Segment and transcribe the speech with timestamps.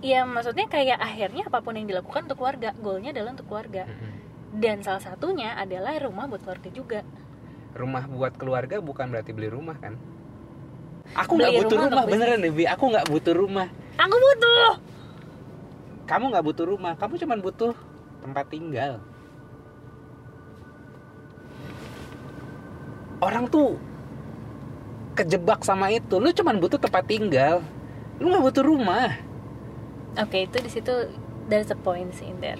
[0.00, 3.84] ya maksudnya kayak akhirnya apa pun yang dilakukan untuk keluarga goalnya adalah untuk keluarga.
[4.50, 7.00] Dan salah satunya adalah rumah buat keluarga juga.
[7.70, 9.94] Rumah buat keluarga bukan berarti beli rumah kan?
[11.14, 12.64] Aku Beli nggak butuh rumah rumah, beneran deh Bi.
[12.66, 13.66] aku nggak butuh rumah.
[13.98, 14.70] Aku butuh!
[16.06, 16.92] Kamu nggak butuh rumah.
[16.98, 17.72] Kamu cuma butuh
[18.22, 18.98] tempat tinggal.
[23.22, 23.78] Orang tuh
[25.14, 26.18] kejebak sama itu.
[26.18, 27.62] Lu cuma butuh tempat tinggal.
[28.18, 29.29] Lu nggak butuh rumah
[30.18, 30.94] oke itu di situ
[31.46, 32.58] there's a point in there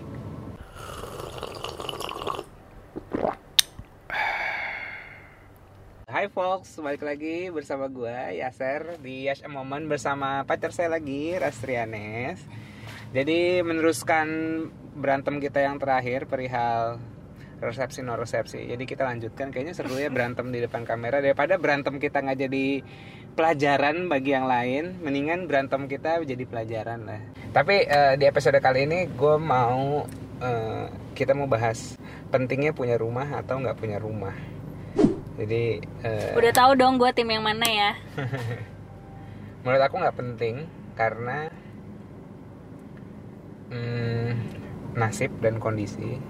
[6.10, 11.38] Hai folks, balik lagi bersama gue Yaser di Yash a Moment bersama pacar saya lagi
[11.38, 12.42] Rastrianes.
[13.14, 14.26] Jadi meneruskan
[14.98, 16.98] berantem kita yang terakhir perihal
[17.62, 18.66] resepsi no resepsi.
[18.66, 22.66] Jadi kita lanjutkan kayaknya seru ya berantem di depan kamera daripada berantem kita nggak jadi
[23.40, 25.00] pelajaran bagi yang lain.
[25.00, 27.20] Mendingan berantem kita jadi pelajaran lah.
[27.56, 30.04] Tapi eh, di episode kali ini gue mau
[30.44, 31.96] eh, kita mau bahas
[32.28, 34.36] pentingnya punya rumah atau nggak punya rumah.
[35.40, 37.90] Jadi eh, udah tahu dong gue tim yang mana ya
[39.64, 40.54] menurut aku nggak penting
[40.96, 41.48] karena
[43.72, 44.28] hmm,
[44.96, 46.20] nasib dan kondisi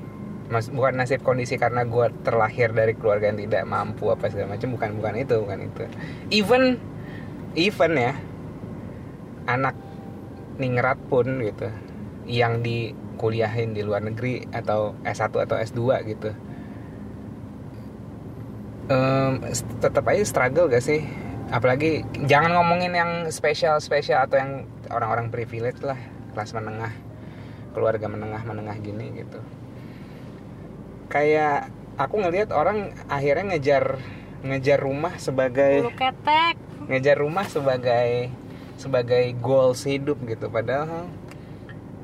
[0.50, 4.74] Mas, bukan nasib kondisi karena gue terlahir dari keluarga yang tidak mampu apa segala macam
[4.74, 5.84] bukan bukan itu bukan itu
[6.34, 6.82] even
[7.54, 8.14] even ya.
[9.48, 9.74] Anak
[10.60, 11.72] ningrat pun gitu
[12.28, 16.30] yang dikuliahin di luar negeri atau S1 atau S2 gitu.
[18.90, 19.32] Em,
[19.82, 21.02] tetap aja struggle gak sih?
[21.50, 24.52] Apalagi jangan ngomongin yang spesial spesial atau yang
[24.90, 25.98] orang-orang privilege lah
[26.30, 26.94] kelas menengah
[27.74, 29.40] keluarga menengah menengah gini gitu.
[31.10, 33.98] Kayak aku ngelihat orang akhirnya ngejar
[34.46, 38.34] ngejar rumah sebagai bulu ketek ngejar rumah sebagai
[38.74, 40.50] sebagai goals hidup gitu.
[40.50, 41.06] Padahal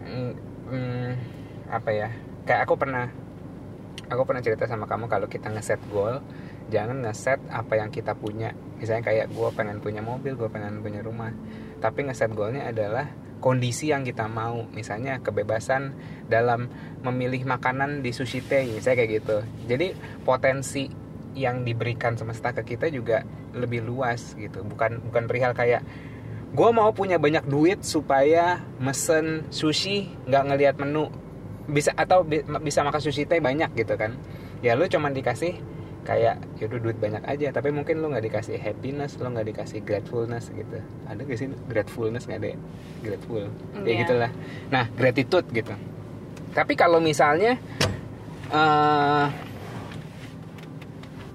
[0.06, 0.32] mm,
[0.70, 1.10] mm,
[1.66, 2.08] apa ya
[2.46, 3.10] kayak aku pernah
[4.06, 6.22] aku pernah cerita sama kamu kalau kita ngeset goal
[6.70, 8.54] jangan ngeset apa yang kita punya.
[8.78, 11.34] Misalnya kayak gue pengen punya mobil gue pengen punya rumah.
[11.82, 14.66] Tapi ngeset goalnya adalah kondisi yang kita mau.
[14.74, 15.94] Misalnya kebebasan
[16.26, 16.70] dalam
[17.02, 19.38] memilih makanan di sushi tei misalnya kayak gitu.
[19.70, 19.94] Jadi
[20.26, 21.05] potensi
[21.36, 24.64] yang diberikan semesta ke kita juga lebih luas gitu.
[24.64, 25.84] Bukan bukan perihal kayak
[26.50, 31.12] gue mau punya banyak duit supaya mesen sushi nggak ngelihat menu.
[31.68, 34.16] Bisa atau bi- bisa makan sushi teh banyak gitu kan.
[34.64, 35.60] Ya lu cuman dikasih
[36.02, 37.52] kayak yaudah duit banyak aja.
[37.52, 40.80] Tapi mungkin lu nggak dikasih happiness lu nggak dikasih gratefulness gitu.
[41.04, 42.58] Ada gak sih gratefulness nggak ada ya?
[43.04, 43.44] grateful.
[43.76, 43.94] Ya Iya.
[44.00, 44.30] gitulah.
[44.72, 45.74] Nah gratitude gitu.
[46.54, 47.60] Tapi kalau misalnya
[48.48, 49.26] eh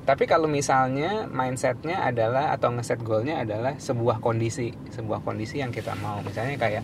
[0.01, 5.94] tapi kalau misalnya mindsetnya adalah atau ngeset goalnya adalah sebuah kondisi sebuah kondisi yang kita
[6.01, 6.19] mau.
[6.25, 6.84] Misalnya kayak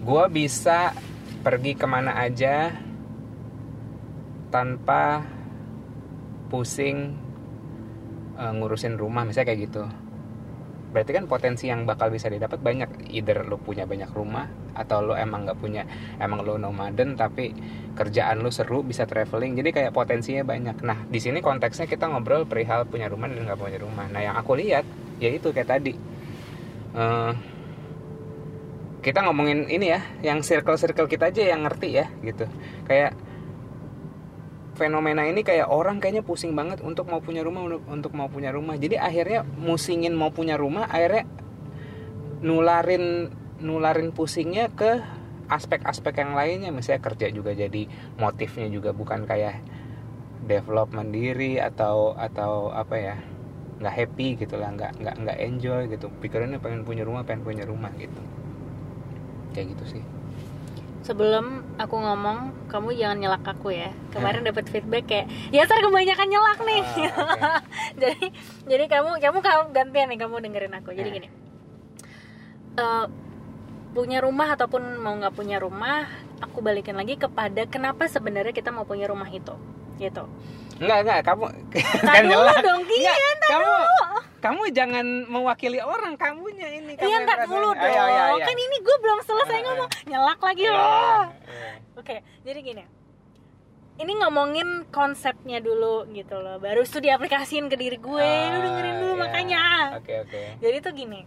[0.00, 0.96] gue bisa
[1.44, 2.72] pergi ke mana aja
[4.48, 5.20] tanpa
[6.48, 7.12] pusing
[8.40, 9.84] eh, ngurusin rumah misalnya kayak gitu
[10.94, 13.10] berarti kan potensi yang bakal bisa didapat banyak.
[13.10, 14.46] Either lo punya banyak rumah
[14.78, 15.82] atau lo emang nggak punya
[16.22, 17.50] emang lo nomaden tapi
[17.98, 19.58] kerjaan lo seru bisa traveling.
[19.58, 20.78] Jadi kayak potensinya banyak.
[20.86, 24.06] Nah di sini konteksnya kita ngobrol perihal punya rumah dan nggak punya rumah.
[24.06, 24.86] Nah yang aku lihat
[25.18, 25.98] ya itu kayak tadi.
[26.94, 27.32] Eh,
[29.02, 32.46] kita ngomongin ini ya yang circle circle kita aja yang ngerti ya gitu.
[32.86, 33.18] Kayak
[34.74, 38.74] fenomena ini kayak orang kayaknya pusing banget untuk mau punya rumah untuk, mau punya rumah.
[38.74, 41.24] Jadi akhirnya musingin mau punya rumah akhirnya
[42.44, 43.30] nularin
[43.62, 45.00] nularin pusingnya ke
[45.46, 46.70] aspek-aspek yang lainnya.
[46.74, 47.86] Misalnya kerja juga jadi
[48.18, 49.62] motifnya juga bukan kayak
[50.44, 53.16] develop mandiri atau atau apa ya
[53.74, 56.10] nggak happy gitu lah nggak nggak nggak enjoy gitu.
[56.18, 58.20] Pikirannya pengen punya rumah pengen punya rumah gitu.
[59.54, 60.04] Kayak gitu sih
[61.04, 63.92] sebelum aku ngomong kamu jangan nyelak aku ya.
[64.10, 66.82] Kemarin dapat feedback kayak ya sar kebanyakan nyelak nih.
[67.12, 67.60] Ah,
[68.00, 68.32] jadi
[68.64, 70.90] jadi kamu kamu kamu gantian nih kamu dengerin aku.
[70.96, 71.14] Jadi Eh.
[71.14, 71.28] gini
[72.74, 73.06] Eh,
[73.94, 76.10] punya rumah ataupun mau nggak punya rumah
[76.42, 79.54] aku balikin lagi kepada kenapa sebenarnya kita mau punya rumah itu
[80.02, 80.26] gitu
[80.74, 82.58] Enggak, enggak, kamu dulu nyelak.
[82.60, 83.14] dong, tar
[83.46, 83.72] kamu
[84.38, 87.52] kamu jangan mewakili orang, kamunya ini kamu iya yang ntar ngerasain.
[87.54, 88.44] dulu Ah, dong iya, iya, iya.
[88.44, 89.64] kan ini gue belum selesai Ah, ah.
[89.64, 91.72] ngomong nyelak lagi Iya, loh iya.
[91.94, 92.84] Oke, jadi gini.
[93.94, 96.58] Ini ngomongin konsepnya dulu gitu loh.
[96.58, 98.30] Baru itu diaplikasiin ke diri gue.
[98.50, 99.22] Lu dengerin dulu Ah, iya.
[99.22, 99.62] makanya.
[99.96, 100.42] Oke, oke.
[100.58, 101.20] Jadi tuh gini.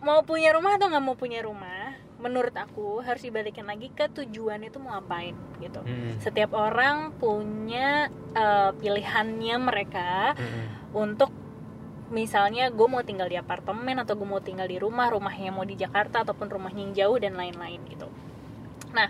[0.00, 1.89] Mau punya rumah atau nggak mau punya rumah?
[2.20, 5.80] Menurut aku harus dibalikin lagi ke tujuan itu mau ngapain gitu.
[5.80, 11.32] Hmm, Setiap orang punya eh, pilihannya mereka hmm, untuk
[12.10, 15.78] misalnya gue mau tinggal di apartemen atau gue mau tinggal di rumah rumahnya mau di
[15.78, 18.10] Jakarta ataupun rumahnya yang jauh dan lain-lain gitu
[18.90, 19.06] nah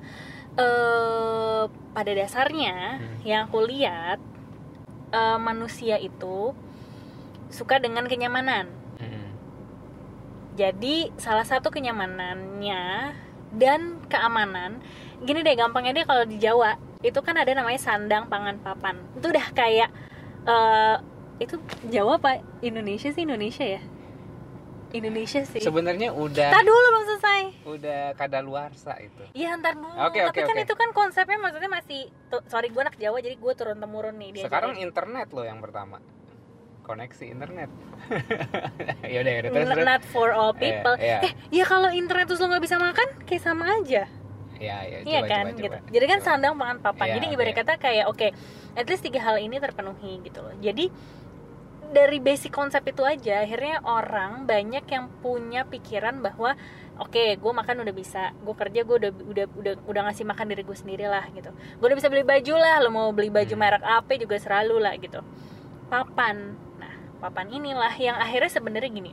[0.61, 1.65] eh,
[1.97, 3.17] pada dasarnya Hmm.
[3.25, 4.21] yang aku lihat
[5.17, 6.53] eh, manusia itu
[7.49, 8.71] suka dengan kenyamanan.
[10.61, 13.17] Jadi salah satu kenyamanannya
[13.57, 14.85] dan keamanan
[15.25, 19.01] gini deh gampangnya deh kalau di Jawa itu kan ada namanya sandang pangan papan.
[19.17, 19.89] Itu udah kayak
[20.45, 20.97] eh,
[21.41, 21.57] itu
[21.89, 23.25] Jawa apa Indonesia sih?
[23.25, 23.81] Indonesia ya?
[24.91, 25.63] Indonesia sih.
[25.65, 29.23] Sebenarnya udah Ntar dulu belum selesai udah kadaluarsa itu.
[29.33, 29.89] Iya ntar dulu.
[29.97, 33.39] Oke, Tapi oke, kan itu kan konsepnya maksudnya masih tuh, Sorry gue anak Jawa jadi
[33.39, 36.03] gue turun temurun nih dia sekarang internet loh yang pertama
[36.91, 37.71] koneksi internet
[39.15, 41.19] yaudah yaudah terus terus Not for all people Iya, iya.
[41.23, 44.11] Eh ya kalau internet terus lo gak bisa makan Kayak sama aja
[44.59, 45.67] ya ya Iya coba, kan coba, gitu.
[45.73, 45.79] coba.
[45.89, 46.27] Jadi kan Coba.
[46.27, 47.07] sandang pangan papan.
[47.07, 47.59] Iya, Jadi ibarat oke.
[47.59, 48.29] kata kayak oke,
[48.75, 50.53] at least tiga hal ini terpenuhi gitu loh.
[50.55, 50.85] Jadi
[51.91, 56.55] dari basic konsep itu aja akhirnya orang banyak yang punya pikiran bahwa
[56.97, 60.63] oke gue makan udah bisa gue kerja gue udah udah udah udah ngasih makan diri
[60.63, 63.59] gue sendiri lah gitu gue udah bisa beli baju lah lo mau beli baju Hmm.
[63.59, 65.19] merek apa juga selalu lah gitu
[65.89, 66.55] papan
[67.21, 69.13] papan inilah yang akhirnya sebenarnya gini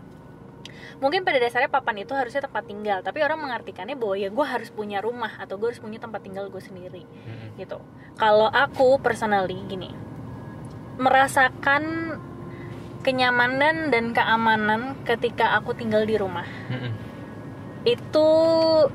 [0.98, 4.74] mungkin pada dasarnya papan itu harusnya tempat tinggal tapi orang mengartikannya bahwa ya gue harus
[4.74, 7.62] punya rumah atau gue harus punya tempat tinggal gue sendiri Mm-mm.
[7.62, 7.78] gitu
[8.18, 9.94] kalau aku personally gini
[10.98, 12.18] merasakan
[13.06, 16.92] kenyamanan dan keamanan ketika aku tinggal di rumah Mm-mm.
[17.86, 18.30] itu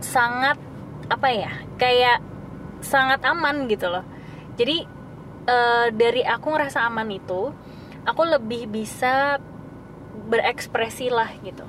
[0.02, 0.58] sangat
[1.06, 2.18] apa ya kayak
[2.82, 4.02] sangat aman gitu loh
[4.58, 4.82] jadi
[5.46, 7.54] eh, dari aku ngerasa aman itu
[8.06, 9.38] aku lebih bisa
[10.28, 11.64] berekspresi lah gitu.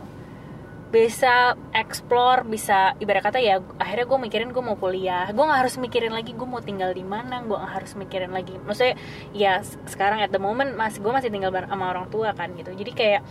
[0.94, 5.26] Bisa explore bisa ibarat kata ya akhirnya gue mikirin gue mau kuliah.
[5.34, 8.54] Gue nggak harus mikirin lagi gue mau tinggal di mana gue nggak harus mikirin lagi.
[8.62, 8.96] Maksudnya
[9.34, 12.70] ya sekarang at the moment masih gue masih tinggal sama orang tua kan gitu.
[12.74, 13.22] Jadi kayak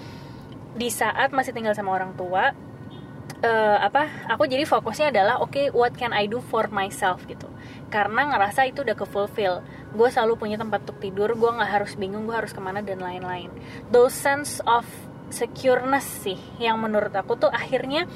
[0.72, 2.50] di saat masih tinggal sama orang tua
[3.42, 7.51] eh, apa aku jadi fokusnya adalah oke what can I do for myself gitu
[7.92, 9.60] karena ngerasa itu udah ke fulfill
[9.92, 13.04] gue selalu punya tempat untuk tidur gue nggak harus bingung gue harus ke mana dan
[13.04, 13.52] lain-lain.
[13.92, 14.88] Those sense of
[15.28, 18.08] secureness sih yang menurut aku tuh akhirnya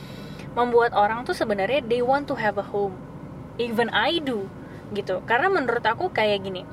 [0.57, 2.97] membuat orang tuh sebenarnya they want to have a home.
[3.61, 4.49] Even I do
[4.97, 5.21] gitu.
[5.29, 6.65] Karena menurut aku kayak gini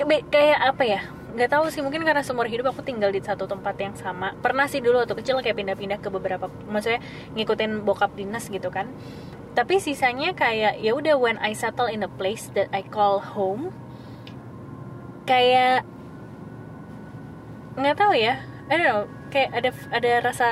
[0.00, 3.46] kebe- kayak apa ya nggak tahu sih mungkin karena seumur hidup aku tinggal di satu
[3.46, 4.34] tempat yang sama.
[4.42, 6.98] Pernah sih dulu waktu kecil kayak pindah-pindah ke beberapa maksudnya
[7.38, 8.90] ngikutin bokap dinas gitu kan.
[9.54, 13.70] Tapi sisanya kayak ya udah when I settle in a place that I call home
[15.26, 15.86] kayak
[17.78, 18.42] nggak tahu ya.
[18.70, 20.48] I don't know kayak ada ada rasa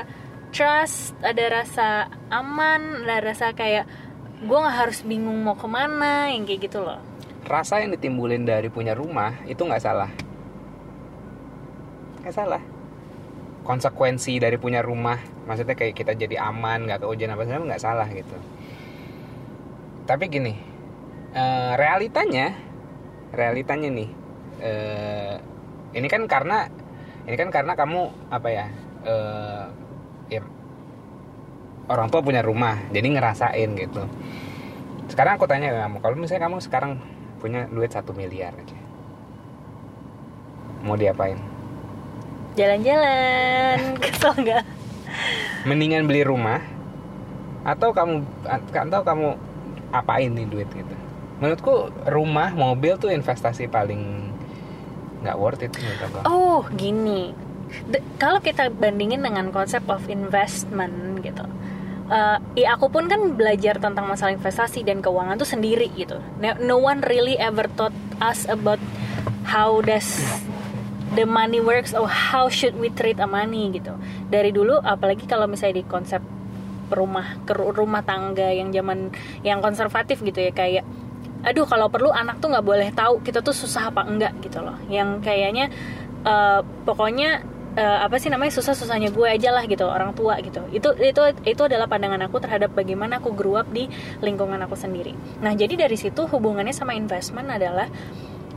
[0.54, 3.90] trust ada rasa aman ada rasa kayak
[4.38, 7.02] gue nggak harus bingung mau ke mana yang kayak gitu loh.
[7.48, 10.27] Rasa yang ditimbulin dari punya rumah itu nggak salah
[12.28, 12.60] nggak salah.
[13.64, 15.16] Konsekuensi dari punya rumah
[15.48, 18.36] maksudnya kayak kita jadi aman nggak kehujanan apa segala nggak salah gitu.
[20.04, 20.52] Tapi gini
[21.32, 22.52] eh, realitanya
[23.32, 24.10] realitanya nih
[24.60, 25.34] eh,
[25.96, 26.68] ini kan karena
[27.24, 28.66] ini kan karena kamu apa ya
[30.28, 30.44] ya
[31.88, 34.04] orang tua punya rumah jadi ngerasain gitu.
[35.08, 37.00] Sekarang aku tanya kamu kalau misalnya kamu sekarang
[37.40, 38.76] punya duit satu miliar aja
[40.82, 41.57] mau diapain
[42.58, 43.78] jalan-jalan.
[44.02, 44.64] Kesel nggak?
[45.62, 46.58] Mendingan beli rumah.
[47.62, 48.26] Atau kamu
[48.74, 49.28] atau kamu
[49.94, 50.94] apain nih duit gitu.
[51.38, 54.34] Menurutku rumah mobil tuh investasi paling
[55.22, 56.18] nggak worth it menurut aku.
[56.26, 57.30] Oh gini.
[57.86, 61.44] De- kalau kita bandingin dengan konsep of investment gitu
[62.08, 66.16] eh, ya aku pun kan belajar tentang masalah investasi dan keuangan tuh sendiri gitu.
[66.40, 68.80] No, no one really ever taught us about
[69.44, 70.24] how does
[71.18, 73.90] the money works or how should we treat a money gitu.
[74.30, 76.22] Dari dulu apalagi kalau misalnya di konsep
[76.94, 79.10] rumah rumah tangga yang zaman
[79.42, 80.86] yang konservatif gitu ya kayak
[81.44, 84.78] aduh kalau perlu anak tuh nggak boleh tahu kita tuh susah apa enggak gitu loh.
[84.86, 85.66] Yang kayaknya
[86.22, 87.42] eh, pokoknya
[87.74, 90.62] eh, apa sih namanya susah susahnya gue aja lah gitu orang tua gitu.
[90.70, 93.90] Itu itu itu adalah pandangan aku terhadap bagaimana aku grew up di
[94.22, 95.18] lingkungan aku sendiri.
[95.42, 97.90] Nah jadi dari situ hubungannya sama investment adalah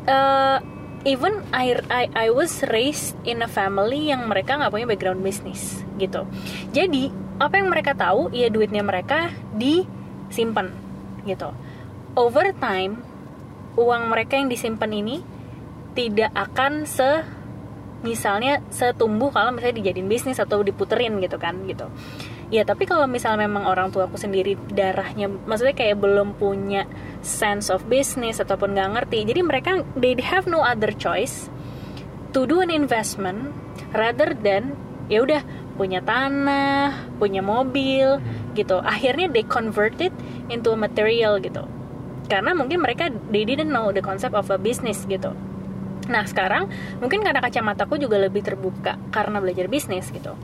[0.05, 5.21] eh, even I, I I was raised in a family yang mereka nggak punya background
[5.25, 6.25] bisnis gitu.
[6.73, 7.09] Jadi
[7.41, 10.69] apa yang mereka tahu ya duitnya mereka disimpan
[11.25, 11.49] gitu.
[12.13, 13.01] Over time
[13.79, 15.23] uang mereka yang disimpan ini
[15.95, 17.23] tidak akan se
[18.01, 21.85] misalnya setumbuh kalau misalnya dijadiin bisnis atau diputerin gitu kan gitu
[22.51, 26.83] ya tapi kalau misalnya memang orang tua aku sendiri darahnya maksudnya kayak belum punya
[27.23, 31.47] sense of business ataupun nggak ngerti jadi mereka they have no other choice
[32.35, 33.55] to do an investment
[33.95, 34.75] rather than
[35.11, 35.41] ya udah
[35.75, 38.19] punya tanah punya mobil
[38.55, 38.79] gitu.
[38.83, 40.15] Akhirnya they convert it
[40.51, 41.67] into a material gitu.
[42.27, 45.35] Karena mungkin mereka they didn't know the concept of a business gitu.
[46.07, 46.71] Nah sekarang
[47.03, 50.35] mungkin karena kacamataku juga lebih terbuka karena belajar bisnis gitu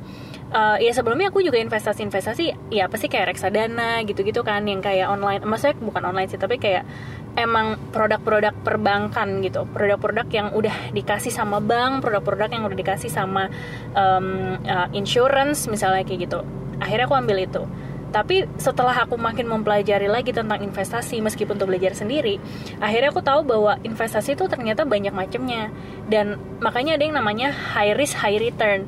[0.48, 5.12] Uh, ya sebelumnya aku juga investasi-investasi ya apa sih kayak reksadana gitu-gitu kan yang kayak
[5.12, 5.44] online.
[5.44, 6.88] Maksudnya bukan online sih tapi kayak
[7.36, 9.68] emang produk-produk perbankan gitu.
[9.68, 13.52] Produk-produk yang udah dikasih sama bank produk-produk yang udah dikasih sama
[13.92, 16.40] um, uh, insurance misalnya kayak gitu.
[16.80, 17.68] Akhirnya aku ambil itu.
[18.08, 22.40] Tapi setelah aku makin mempelajari lagi tentang investasi meskipun untuk belajar sendiri
[22.80, 25.76] akhirnya aku tahu bahwa investasi itu ternyata banyak macamnya
[26.08, 28.88] dan makanya ada yang namanya high risk high return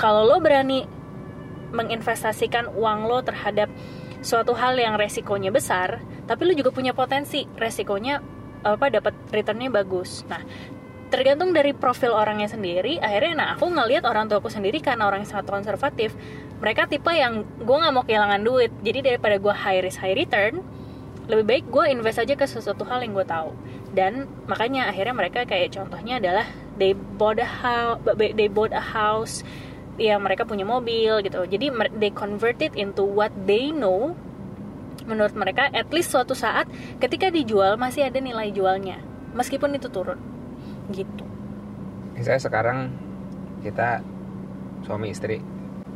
[0.00, 0.88] kalau lo berani
[1.76, 3.68] menginvestasikan uang lo terhadap
[4.24, 8.24] suatu hal yang resikonya besar tapi lo juga punya potensi resikonya
[8.64, 10.24] apa dapat returnnya bagus.
[10.28, 10.40] Nah
[11.10, 13.02] tergantung dari profil orangnya sendiri.
[13.02, 16.14] Akhirnya nah aku ngelihat orang tuaku sendiri karena orang yang sangat konservatif
[16.60, 18.72] mereka tipe yang gue nggak mau kehilangan duit.
[18.80, 20.64] Jadi daripada gue high risk high return
[21.26, 23.50] lebih baik gue invest aja ke sesuatu hal yang gue tahu.
[23.90, 26.46] Dan makanya akhirnya mereka kayak contohnya adalah
[26.78, 29.42] they bought a house they bought a house
[30.00, 31.44] ya mereka punya mobil gitu.
[31.44, 31.68] Jadi
[32.00, 34.16] they convert it into what they know
[35.04, 36.64] menurut mereka at least suatu saat
[36.96, 38.96] ketika dijual masih ada nilai jualnya.
[39.36, 40.16] Meskipun itu turun.
[40.88, 41.24] Gitu.
[42.16, 42.78] Misalnya sekarang
[43.60, 44.00] kita
[44.88, 45.44] suami istri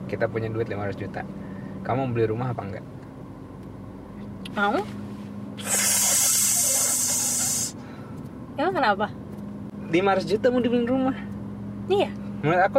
[0.05, 1.25] kita punya duit 500 juta.
[1.81, 2.85] Kamu beli rumah apa enggak?
[4.53, 4.85] Mau?
[8.55, 9.07] Emang kenapa?
[9.91, 11.17] 500 juta mau dibeli rumah?
[11.91, 12.09] Iya.
[12.45, 12.79] Menurut aku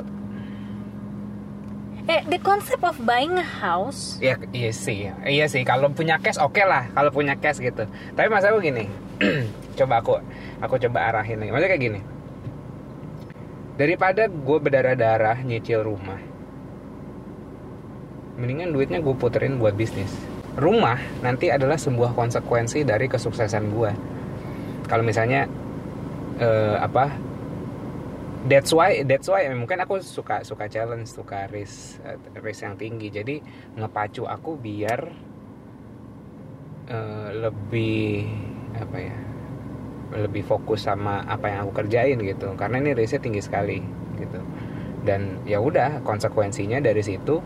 [2.05, 4.21] Eh, the concept of buying a house.
[4.21, 5.65] Iya, iya sih, iya sih.
[5.65, 7.89] Kalau punya cash oke okay lah, kalau punya cash gitu.
[8.13, 8.85] Tapi mas aku gini,
[9.81, 10.21] coba aku,
[10.61, 11.49] aku coba arahin lagi.
[11.49, 11.99] Maksudnya kayak gini.
[13.81, 16.21] Daripada gue berdarah-darah nyicil rumah,
[18.37, 20.13] mendingan duitnya gue puterin buat bisnis.
[20.61, 23.91] Rumah nanti adalah sebuah konsekuensi dari kesuksesan gue.
[24.85, 25.49] Kalau misalnya
[26.37, 27.09] uh, apa
[28.45, 33.09] that's why that's why mungkin aku suka suka challenge suka risk uh, risk yang tinggi.
[33.09, 33.41] Jadi
[33.77, 35.01] ngepacu aku biar
[36.89, 38.29] uh, lebih
[38.77, 39.17] apa ya
[40.15, 42.53] lebih fokus sama apa yang aku kerjain gitu.
[42.53, 43.81] Karena ini risknya tinggi sekali
[44.21, 44.39] gitu.
[45.05, 47.41] Dan ya udah konsekuensinya dari situ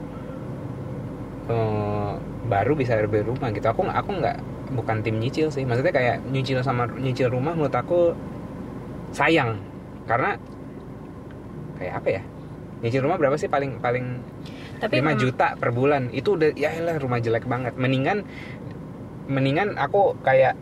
[1.47, 2.13] uh,
[2.51, 3.67] baru bisa beli rumah gitu.
[3.71, 4.37] Aku aku nggak
[4.75, 5.63] bukan tim nyicil sih.
[5.63, 8.11] Maksudnya kayak nyicil sama nyicil rumah menurut aku
[9.15, 9.59] sayang.
[10.03, 10.35] Karena
[11.79, 12.21] kayak apa ya?
[12.83, 14.05] Nyicil rumah berapa sih paling paling
[14.79, 16.11] Tapi 5 juta per bulan?
[16.11, 17.75] Itu udah ya elah rumah jelek banget.
[17.75, 18.23] Mendingan
[19.27, 20.55] mendingan aku kayak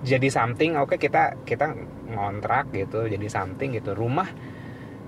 [0.00, 1.76] jadi something oke kita kita
[2.10, 3.94] ngontrak gitu jadi something gitu.
[3.94, 4.28] Rumah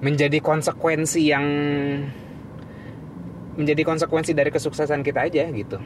[0.03, 1.47] menjadi konsekuensi yang
[3.55, 5.79] menjadi konsekuensi dari kesuksesan kita aja gitu.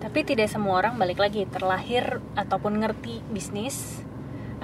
[0.00, 4.00] Tapi tidak semua orang balik lagi terlahir ataupun ngerti bisnis.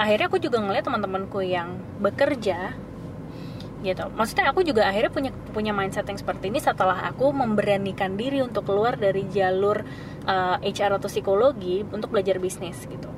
[0.00, 2.72] Akhirnya aku juga ngeliat teman-temanku yang bekerja
[3.84, 4.08] gitu.
[4.12, 8.68] Maksudnya aku juga akhirnya punya punya mindset yang seperti ini setelah aku memberanikan diri untuk
[8.68, 9.84] keluar dari jalur
[10.24, 13.08] uh, HR atau psikologi untuk belajar bisnis gitu.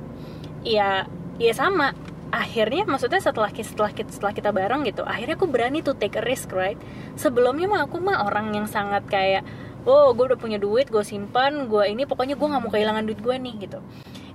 [0.63, 1.07] Iya,
[1.39, 1.95] iya sama.
[2.29, 6.23] Akhirnya maksudnya setelah setelah kita setelah kita bareng gitu, akhirnya aku berani to take a
[6.23, 6.77] risk, right?
[7.17, 9.41] Sebelumnya mah aku mah orang yang sangat kayak
[9.87, 13.19] oh gue udah punya duit gue simpan gue ini pokoknya gue nggak mau kehilangan duit
[13.23, 13.79] gue nih gitu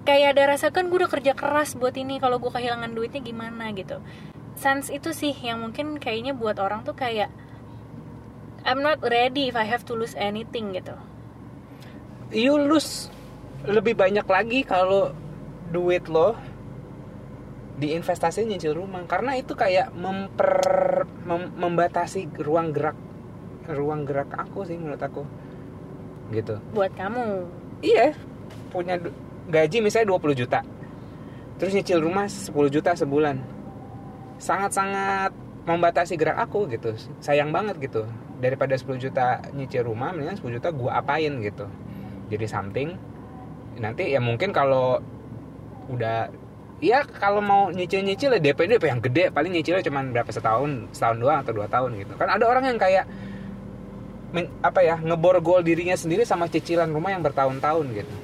[0.04, 3.72] kayak ada rasa kan gue udah kerja keras buat ini kalau gue kehilangan duitnya gimana
[3.76, 4.00] gitu
[4.54, 7.30] sense itu sih yang mungkin kayaknya buat orang tuh kayak
[8.64, 10.96] I'm not ready if I have to lose anything gitu.
[12.32, 13.12] You lose
[13.68, 15.12] lebih banyak lagi kalau
[15.68, 16.32] duit lo
[17.76, 19.04] diinvestasi nyicil rumah.
[19.04, 22.96] Karena itu kayak memper mem- membatasi ruang gerak
[23.68, 25.28] ruang gerak aku sih menurut aku.
[26.32, 26.56] Gitu.
[26.72, 27.44] Buat kamu.
[27.84, 28.16] Iya
[28.72, 28.96] punya
[29.52, 30.64] gaji misalnya 20 juta.
[31.60, 33.53] Terus nyicil rumah 10 juta sebulan
[34.44, 35.32] sangat-sangat
[35.64, 36.92] membatasi gerak aku gitu.
[37.24, 38.04] Sayang banget gitu.
[38.44, 41.64] Daripada 10 juta nyicil rumah mendingan 10 juta gua apain gitu.
[42.28, 42.88] Jadi something.
[43.80, 45.00] Nanti ya mungkin kalau
[45.88, 46.28] udah
[46.84, 49.24] ya kalau mau nyicil-nyicil ya DP DP yang gede.
[49.32, 52.12] Paling nyicilnya cuma berapa setahun setahun doang atau dua tahun gitu.
[52.20, 53.08] Kan ada orang yang kayak
[54.36, 58.14] men- apa ya ngeborgol dirinya sendiri sama cicilan rumah yang bertahun-tahun gitu.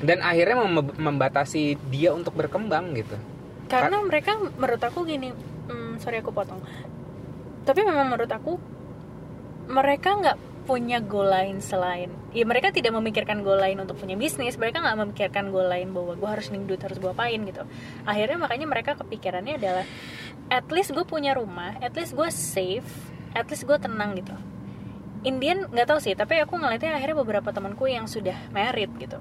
[0.00, 3.33] Dan akhirnya mem- membatasi dia untuk berkembang gitu
[3.68, 5.32] karena mereka menurut aku gini
[5.68, 6.60] hmm, sorry aku potong.
[7.64, 8.60] Tapi memang menurut aku
[9.68, 14.56] mereka nggak punya goal lain selain ya mereka tidak memikirkan goal lain untuk punya bisnis
[14.56, 17.62] mereka nggak memikirkan goal lain bahwa gue harus nih duit harus gue apain gitu.
[18.08, 19.84] Akhirnya makanya mereka kepikirannya adalah
[20.48, 22.88] at least gue punya rumah at least gue safe
[23.36, 24.32] at least gue tenang gitu.
[25.24, 29.16] Indian nggak tahu sih tapi aku ngeliatnya akhirnya beberapa temanku yang sudah married gitu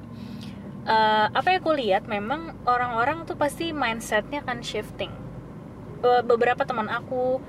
[0.83, 5.11] Eh, apa yang aku lihat memang orang-orang tuh pasti mindsetnya akan shifting.
[6.03, 7.39] Be- beberapa teman aku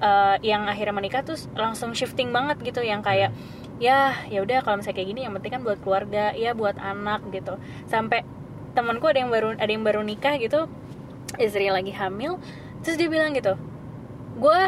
[0.00, 3.34] eh, yang akhirnya menikah tuh langsung shifting banget gitu yang kayak
[3.78, 7.28] ya ya udah kalau misalnya kayak gini yang penting kan buat keluarga ya buat anak
[7.28, 7.60] gitu.
[7.84, 8.24] Sampai
[8.72, 10.70] temanku ada yang baru ada yang baru nikah gitu
[11.36, 12.38] istri lagi hamil
[12.80, 13.58] terus dia bilang gitu
[14.38, 14.60] gue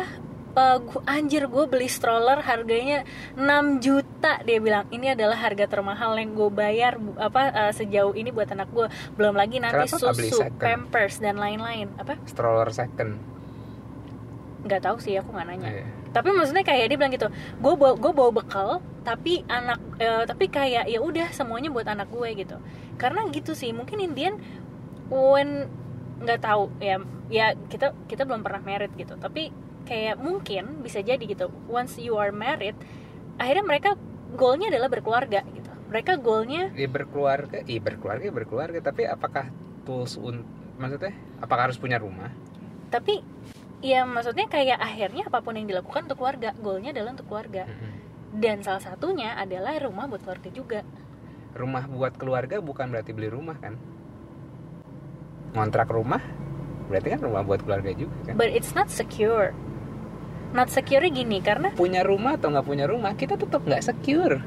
[1.06, 3.06] anjir gue beli stroller harganya
[3.38, 4.86] 6 juta dia bilang.
[4.90, 9.34] Ini adalah harga termahal yang gue bayar apa eh, sejauh ini buat anak gue belum
[9.38, 11.94] lagi nanti Kenapa susu pampers dan lain-lain.
[11.96, 12.18] Apa?
[12.26, 13.20] Stroller second.
[14.66, 15.70] Nggak tahu sih aku nggak nanya.
[15.70, 15.86] Iya.
[16.10, 17.30] tapi maksudnya kayak dia bilang gitu
[17.62, 22.10] gue bawa gue bawa bekal tapi anak eh, tapi kayak ya udah semuanya buat anak
[22.10, 22.58] gue gitu.
[22.98, 24.34] Karena gitu sih mungkin Indian
[25.06, 25.70] when
[26.20, 29.14] nggak tahu ya ya kita kita belum pernah married gitu.
[29.16, 31.50] Tapi kayak mungkin bisa jadi gitu.
[31.66, 32.78] Once you are married
[33.42, 33.90] akhirnya mereka
[34.38, 35.70] goalnya adalah berkeluarga gitu.
[35.90, 38.78] Mereka goalnya ya berkeluarga iya berkeluarga ya berkeluarga.
[38.78, 39.50] Tapi apakah
[39.82, 40.46] tools un
[40.78, 41.10] maksudnya
[41.42, 42.30] apakah harus punya rumah?
[42.94, 43.18] Tapi
[43.82, 47.66] ya maksudnya kayak akhirnya apa pun yang dilakukan untuk keluarga goalnya adalah untuk keluarga.
[47.66, 47.98] Mm-mm.
[48.30, 50.80] dan salah satunya adalah rumah buat keluarga juga.
[51.50, 53.74] Rumah buat keluarga bukan berarti beli rumah kan?
[55.50, 56.22] Ngontrak rumah
[56.86, 58.38] berarti kan rumah buat keluarga juga kan?
[58.38, 59.50] But it's not secure
[60.50, 64.42] not secure gini karena punya rumah atau nggak punya rumah kita tetap nggak secure.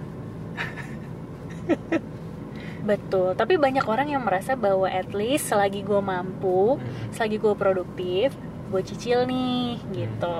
[2.83, 3.31] Betul.
[3.39, 6.75] Tapi banyak orang yang merasa bahwa at least selagi gue mampu
[7.15, 8.35] selagi gue produktif
[8.73, 10.39] gue cicil nih gitu.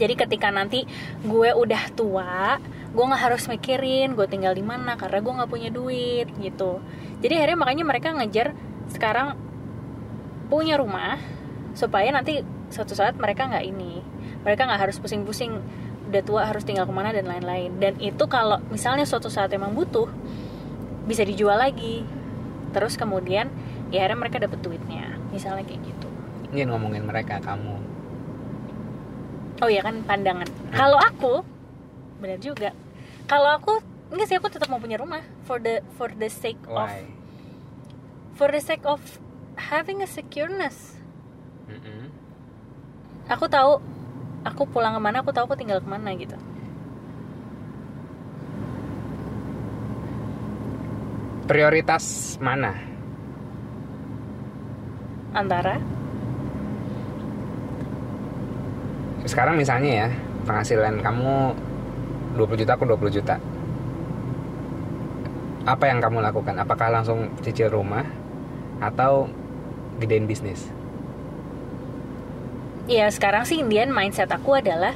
[0.00, 0.88] Jadi ketika nanti
[1.20, 2.56] gue udah tua
[2.92, 6.80] gue nggak harus mikirin gue tinggal di mana karena gue nggak punya duit gitu.
[7.20, 8.56] Jadi akhirnya makanya mereka ngejar
[8.88, 9.36] sekarang
[10.48, 11.20] punya rumah
[11.76, 12.40] supaya nanti
[12.72, 14.11] suatu saat mereka nggak ini
[14.42, 15.62] mereka nggak harus pusing-pusing
[16.12, 17.78] udah tua harus tinggal ke mana dan lain-lain.
[17.80, 20.10] Dan itu kalau misalnya suatu saat emang butuh
[21.08, 22.04] bisa dijual lagi.
[22.76, 23.48] Terus kemudian
[23.88, 25.16] ya akhirnya mereka dapet duitnya.
[25.32, 26.08] Misalnya kayak gitu.
[26.52, 27.80] Ini ngomongin mereka kamu.
[29.64, 30.48] Oh ya kan pandangan.
[30.74, 31.46] Kalau aku
[32.20, 32.76] benar juga.
[33.30, 33.80] Kalau aku
[34.12, 35.24] enggak sih aku tetap mau punya rumah.
[35.48, 37.08] For the for the sake of why?
[38.36, 39.00] For the sake of
[39.56, 40.98] having a secureness.
[41.72, 42.12] Mm-mm.
[43.30, 43.80] aku tahu
[44.42, 46.34] aku pulang ke mana aku tahu aku tinggal ke mana gitu.
[51.46, 52.74] Prioritas mana?
[55.34, 55.78] Antara?
[59.26, 60.08] Sekarang misalnya ya
[60.46, 61.34] penghasilan kamu
[62.38, 63.36] 20 juta aku 20 juta.
[65.62, 66.58] Apa yang kamu lakukan?
[66.58, 68.02] Apakah langsung cicil rumah
[68.82, 69.30] atau
[70.02, 70.81] gedein bisnis
[72.90, 74.94] ya sekarang sih Indian mindset aku adalah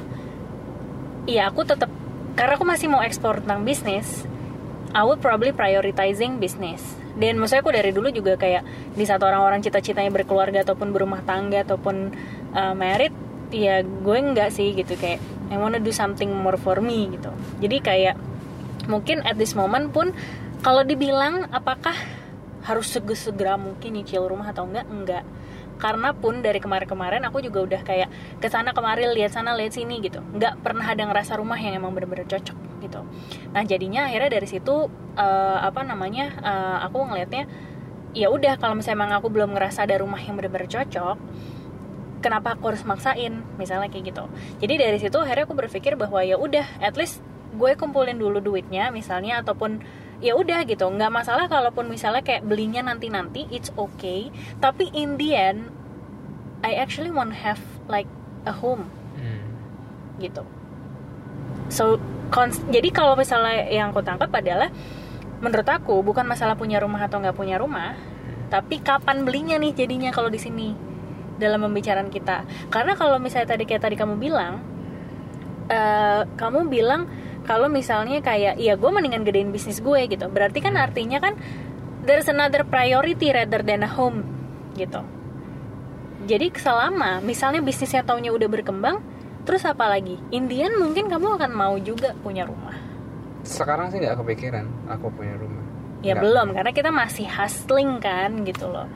[1.27, 1.91] ya aku tetap
[2.35, 4.27] karena aku masih mau ekspor tentang bisnis
[4.91, 9.65] I would probably prioritizing business dan maksudnya aku dari dulu juga kayak di saat orang-orang
[9.65, 12.13] cita-citanya berkeluarga ataupun berumah tangga ataupun
[12.53, 13.11] uh, married
[13.49, 14.93] ya gue enggak sih gitu.
[14.93, 15.17] Kayak
[15.49, 17.33] I wanna do something more for me gitu.
[17.57, 18.15] Jadi kayak
[18.85, 20.13] mungkin at this moment pun
[20.61, 21.97] kalau dibilang apakah
[22.69, 24.85] harus segera mungkin nyicil rumah atau enggak?
[24.85, 25.23] Enggak
[25.77, 28.09] karena pun dari kemarin-kemarin aku juga udah kayak
[28.41, 30.19] ke sana kemari lihat sana lihat sini gitu.
[30.21, 33.01] Nggak pernah ada ngerasa rumah yang emang bener-bener cocok gitu.
[33.53, 37.45] Nah jadinya akhirnya dari situ eh, apa namanya eh, aku ngelihatnya
[38.17, 41.17] ya udah kalau misalnya emang aku belum ngerasa ada rumah yang bener-bener cocok
[42.21, 43.45] kenapa aku harus maksain?
[43.61, 44.25] Misalnya kayak gitu.
[44.57, 47.21] Jadi dari situ akhirnya aku berpikir bahwa ya udah at least
[47.55, 49.81] gue kumpulin dulu duitnya misalnya ataupun
[50.23, 50.85] ya udah gitu.
[50.89, 54.29] Nggak masalah kalaupun misalnya kayak belinya nanti nanti it's okay.
[54.57, 55.69] Tapi in the end
[56.65, 58.09] I actually want have like
[58.47, 58.89] a home.
[59.17, 59.41] Hmm.
[60.21, 60.45] gitu.
[61.69, 62.01] So
[62.33, 64.69] cons- jadi kalau misalnya yang aku tangkap adalah
[65.37, 67.93] menurut aku bukan masalah punya rumah atau nggak punya rumah
[68.47, 70.73] tapi kapan belinya nih jadinya kalau di sini
[71.37, 72.47] dalam pembicaraan kita.
[72.73, 74.63] Karena kalau misalnya tadi kayak tadi kamu bilang
[75.69, 77.05] eh, kamu bilang
[77.47, 80.27] kalau misalnya kayak ya gue mendingan gedein bisnis gue gitu.
[80.27, 81.39] Berarti kan artinya kan
[82.03, 84.27] there's another priority rather than a home
[84.75, 84.99] gitu.
[86.27, 88.99] Jadi selama misalnya bisnisnya taunya udah berkembang
[89.47, 90.19] terus apa lagi?
[90.35, 92.75] Indian mungkin kamu akan mau juga punya rumah.
[93.47, 95.63] Sekarang sih nggak kepikiran aku punya rumah.
[96.03, 96.23] Ya Nggak.
[96.27, 98.91] belum karena kita masih hustling kan gitu loh.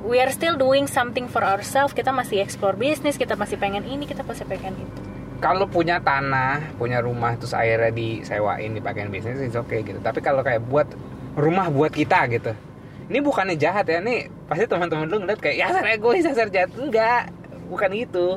[0.00, 4.08] We are still doing something for ourselves kita masih explore bisnis kita masih pengen ini
[4.08, 5.09] kita masih pengen itu
[5.40, 9.96] kalau punya tanah punya rumah terus akhirnya disewain dipakein bisnis itu oke gitu.
[9.98, 10.86] Tapi kalau kayak buat
[11.34, 12.52] rumah buat kita gitu.
[13.10, 16.70] Ini bukannya jahat ya nih pasti teman-teman lu ngeliat kayak ya dasar egois dasar jahat.
[16.76, 17.32] Enggak
[17.72, 18.36] bukan itu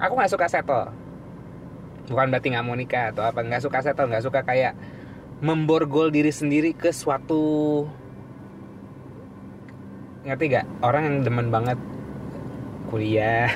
[0.00, 0.88] aku nggak suka settle.
[2.08, 4.72] Bukan berarti nggak mau nikah atau apa nggak suka settle nggak suka kayak
[5.44, 7.84] memborgol diri sendiri ke suatu
[10.24, 11.78] ngerti gak orang yang demen banget
[12.90, 13.46] kuliah.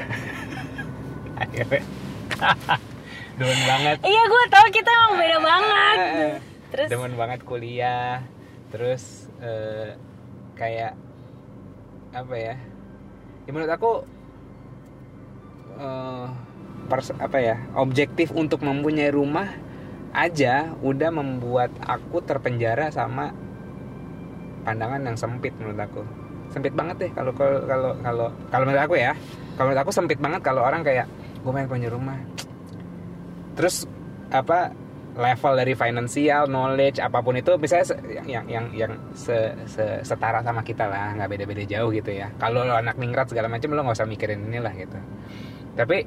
[1.42, 1.82] Akhirnya
[3.38, 3.96] demen banget.
[4.04, 5.98] Iya gue tau kita emang beda banget.
[6.72, 6.88] Terus?
[6.92, 8.22] Demen banget kuliah.
[8.70, 9.98] Terus eh,
[10.54, 10.94] kayak
[12.14, 12.54] apa ya?
[13.46, 13.92] Ya menurut aku
[15.78, 16.26] eh,
[16.90, 19.46] pers- apa ya objektif untuk mempunyai rumah
[20.10, 23.30] aja udah membuat aku terpenjara sama
[24.66, 26.02] pandangan yang sempit menurut aku.
[26.50, 29.14] Sempit banget deh kalau kalau kalau kalau menurut aku ya.
[29.54, 31.06] Kalau menurut aku sempit banget kalau orang kayak
[31.40, 32.18] gue pengen punya rumah
[33.56, 33.84] terus
[34.30, 34.72] apa
[35.18, 40.62] level dari financial knowledge apa pun itu misalnya yang yang yang, se- se- setara sama
[40.62, 42.30] kita lah nggak beda-beda jauh gitu ya.
[42.38, 44.98] Kalau lo anak ningrat segala macam lo nggak usah mikirin inilah gitu.
[45.74, 46.06] Tapi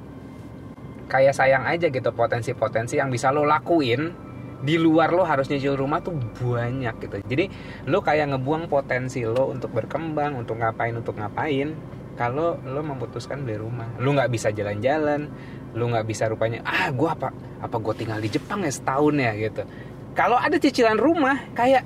[1.11, 4.15] kayak sayang aja gitu potensi-potensi yang bisa lo lakuin
[4.63, 7.17] di luar lo harus nyicil rumah tuh banyak gitu.
[7.27, 7.45] Jadi
[7.91, 11.75] lo kayak ngebuang potensi lo untuk berkembang untuk ngapain untuk ngapain
[12.13, 15.30] kalau lo memutuskan beli rumah lo nggak bisa jalan-jalan
[15.73, 19.32] lo nggak bisa rupanya ah gue apa apa gue tinggal di Jepang ya setahun ya
[19.39, 19.63] gitu.
[20.13, 21.82] Kalau ada cicilan rumah kayak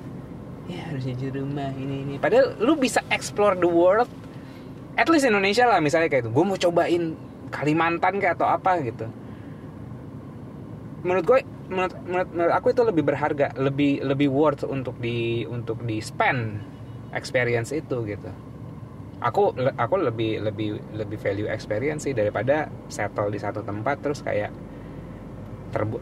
[0.68, 2.14] ya harus nyicil rumah ini ini.
[2.20, 4.10] Padahal lo bisa explore the world
[5.00, 6.30] at least Indonesia lah misalnya kayak itu.
[6.34, 7.16] Gue mau cobain
[7.48, 9.08] Kalimantan kayak atau apa gitu.
[11.00, 11.38] Menurut gue
[11.72, 16.60] menurut, menurut, menurut aku itu lebih berharga lebih lebih worth untuk di untuk di spend
[17.12, 18.28] experience itu gitu
[19.18, 24.54] aku aku lebih lebih lebih value experience sih daripada settle di satu tempat terus kayak
[25.74, 25.98] terbu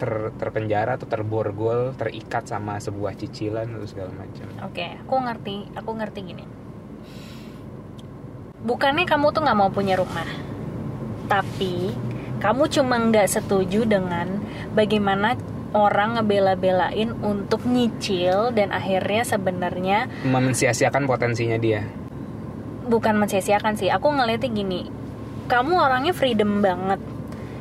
[0.00, 4.48] ter, terpenjara atau terborgol terikat sama sebuah cicilan atau segala macam.
[4.64, 6.44] Oke aku ngerti aku ngerti gini.
[8.60, 10.28] Bukannya kamu tuh nggak mau punya rumah
[11.30, 11.94] tapi
[12.42, 14.42] kamu cuma nggak setuju dengan
[14.74, 15.38] bagaimana
[15.72, 21.86] orang ngebela-belain untuk nyicil dan akhirnya sebenarnya mensia-siakan potensinya dia.
[22.90, 24.80] Bukan mensia-siakan sih aku ngeliatnya gini
[25.50, 27.02] kamu orangnya freedom banget.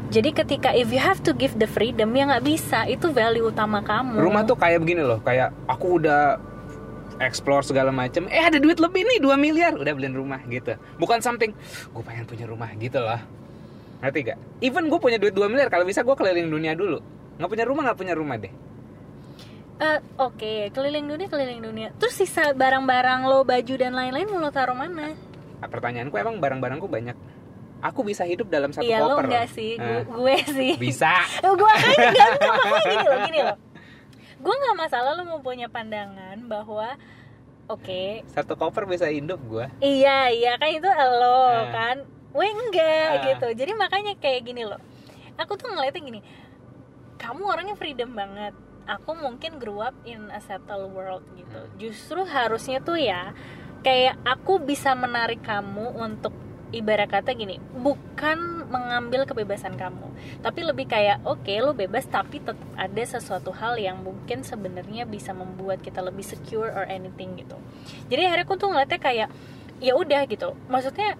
[0.10, 3.82] Jadi ketika if you have to give the freedom ya nggak bisa itu value utama
[3.86, 4.17] kamu.
[4.17, 6.41] Rumah tuh kayak begini loh kayak aku udah
[7.22, 10.74] explore segala macam eh ada duit lebih nih 2 miliar udah beliin rumah gitu.
[10.98, 11.54] Bukan something
[11.93, 13.22] gue pengen punya rumah gitu loh.
[14.02, 17.49] Ngerti gak even gue punya duit 2 miliar kalau bisa gue keliling dunia dulu nggak
[17.49, 18.54] punya rumah nggak punya rumah deh
[19.80, 21.95] Eh, Oke, keliling dunia, keliling dunia.
[21.95, 25.15] Terus sisa barang-barang lo, baju dan lain-lain mau lo taruh mana?
[25.58, 27.15] Ah, pertanyaanku emang barang-barangku banyak
[27.80, 30.73] aku bisa hidup dalam satu Iya lo koper enggak sih, Eh, gue, gue sih.
[30.75, 33.58] bisa gue kan enggak makanya gini loh, gini loh.
[34.36, 36.99] Gue nggak masalah lo mau punya pandangan bahwa
[37.65, 41.71] oke, satu koper bisa hidup gue iya iya kan itu lo Eh.
[41.71, 41.95] kan.
[42.30, 43.47] Gue enggak gitu.
[43.56, 44.80] Jadi makanya kayak gini loh.
[45.36, 46.19] Aku tuh ngeliatnya gini.
[47.19, 48.55] Kamu orangnya freedom banget.
[48.89, 51.60] Aku mungkin grew up in a settled world gitu.
[51.62, 51.71] Hmm.
[51.77, 53.36] Justru harusnya tuh ya
[53.86, 56.34] kayak aku bisa menarik kamu untuk
[56.69, 60.13] ibarat kata gini, bukan mengambil kebebasan kamu,
[60.45, 65.34] tapi lebih kayak oke lo bebas tapi tetap ada sesuatu hal yang mungkin sebenarnya bisa
[65.34, 67.58] membuat kita lebih secure or anything gitu.
[68.13, 69.29] Jadi akhirnya aku tuh ngeliatnya kayak
[69.82, 70.53] ya udah gitu.
[70.69, 71.17] Maksudnya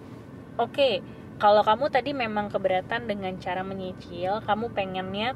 [0.54, 1.02] oke
[1.40, 5.34] kalau kamu tadi memang keberatan dengan cara menyicil, kamu pengennya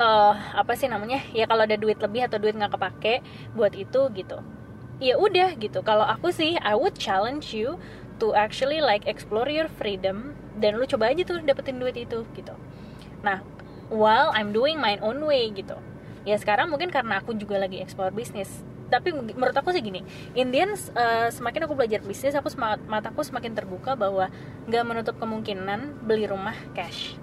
[0.00, 1.22] eh apa sih namanya?
[1.36, 3.22] Ya kalau ada duit lebih atau duit nggak kepake
[3.54, 4.38] buat itu gitu.
[5.02, 5.82] Ya udah gitu.
[5.82, 7.78] Kalau aku sih I would challenge you
[8.22, 12.54] to actually like explore your freedom dan lu coba aja tuh dapetin duit itu gitu.
[13.26, 13.42] Nah
[13.90, 15.74] while I'm doing my own way gitu.
[16.22, 18.62] Ya sekarang mungkin karena aku juga lagi explore bisnis.
[18.92, 20.04] Tapi menurut aku sih gini
[20.36, 20.76] Indian
[21.32, 24.28] semakin aku belajar bisnis aku semangat mataku semakin terbuka bahwa
[24.68, 27.16] nggak menutup kemungkinan beli rumah cash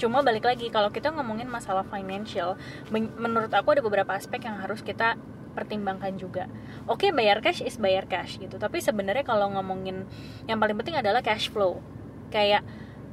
[0.00, 2.56] cuma balik lagi kalau kita ngomongin masalah financial
[2.88, 5.20] men- menurut aku ada beberapa aspek yang harus kita
[5.52, 6.46] pertimbangkan juga.
[6.86, 8.56] Oke bayar cash is bayar cash gitu.
[8.56, 10.06] Tapi sebenarnya kalau ngomongin
[10.48, 11.82] yang paling penting adalah cash flow.
[12.30, 12.62] Kayak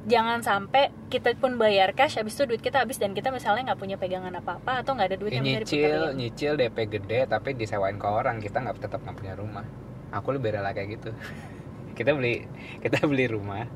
[0.06, 3.80] jangan sampai kita pun bayar cash habis itu duit kita habis dan kita misalnya nggak
[3.82, 7.52] punya pegangan apa apa atau nggak ada duit Ya, yang nyicil nyicil DP gede tapi
[7.58, 8.38] disewain ke orang.
[8.40, 9.66] Kita nggak tetap nggak punya rumah.
[10.14, 11.10] Aku lebih rela kayak gitu.
[11.98, 12.46] Kita beli
[12.78, 13.66] kita beli rumah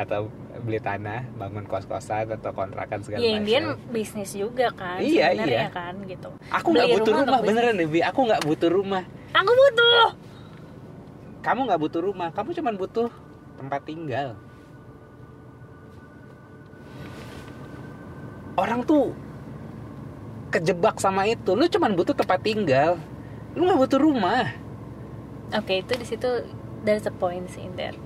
[0.00, 0.32] atau
[0.64, 3.38] beli tanah bangun kos kosan atau kontrakan segala ya macam.
[3.44, 5.68] Indian bisnis juga kan Iya, iya.
[5.68, 6.32] kan gitu.
[6.48, 8.00] Aku nggak butuh rumah rumah, beneran nih Bi.
[8.00, 9.04] aku nggak butuh rumah.
[9.36, 10.06] Aku butuh.
[11.44, 12.28] Kamu nggak butuh rumah.
[12.32, 13.08] Kamu cuma butuh
[13.60, 14.28] tempat tinggal.
[18.56, 19.12] Orang tuh
[20.48, 21.52] kejebak sama itu.
[21.52, 22.96] Lu cuma butuh tempat tinggal.
[23.52, 24.48] Lu nggak butuh rumah.
[25.52, 26.28] Oke itu di situ
[26.86, 27.96] there's a point sih in there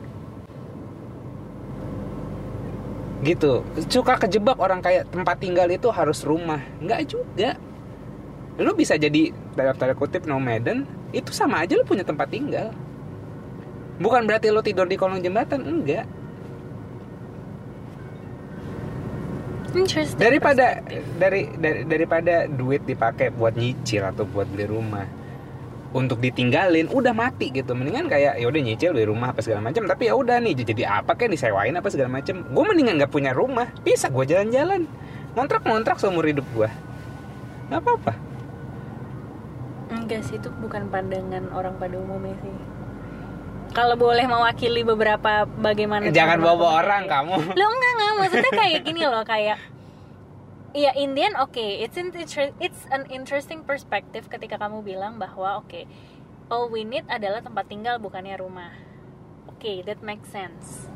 [3.25, 3.65] gitu.
[3.89, 6.61] Suka kejebak orang kayak tempat tinggal itu harus rumah.
[6.79, 7.57] Nggak juga.
[8.61, 12.71] Lu bisa jadi dalam tanda kutip nomaden itu sama aja lu punya tempat tinggal.
[13.99, 16.07] Bukan berarti lu tidur di kolong jembatan enggak.
[20.15, 20.87] Daripada
[21.19, 25.24] dari, dari daripada duit dipakai buat nyicil atau buat beli rumah
[25.95, 27.73] untuk ditinggalin udah mati gitu.
[27.73, 31.01] Mendingan kayak ya udah nyicil beli rumah apa segala macam tapi ya udah nih jadi
[31.01, 33.71] apa kayak disewain apa segala macam gue mendingan nggak punya rumah.
[33.87, 34.91] Bisa gue jalan-jalan.
[35.39, 36.69] Ngontrak ngontrak seumur hidup gue
[37.71, 38.13] nggak apa-apa.
[39.95, 42.53] Enggak sih itu bukan pandangan orang pada umumnya sih.
[43.75, 47.35] Kalau boleh mewakili beberapa bagaimana jangan bawa orang kayak- kamu.
[47.55, 48.13] Lo enggak enggak.
[48.19, 49.59] Maksudnya kayak gini loh kayak
[50.75, 52.11] Iya Indian oke it's an
[52.59, 55.87] it's an interesting perspective ketika kamu bilang bahwa oke
[56.51, 58.75] all we need adalah tempat tinggal bukannya rumah.
[59.49, 60.93] Oke, that makes sense.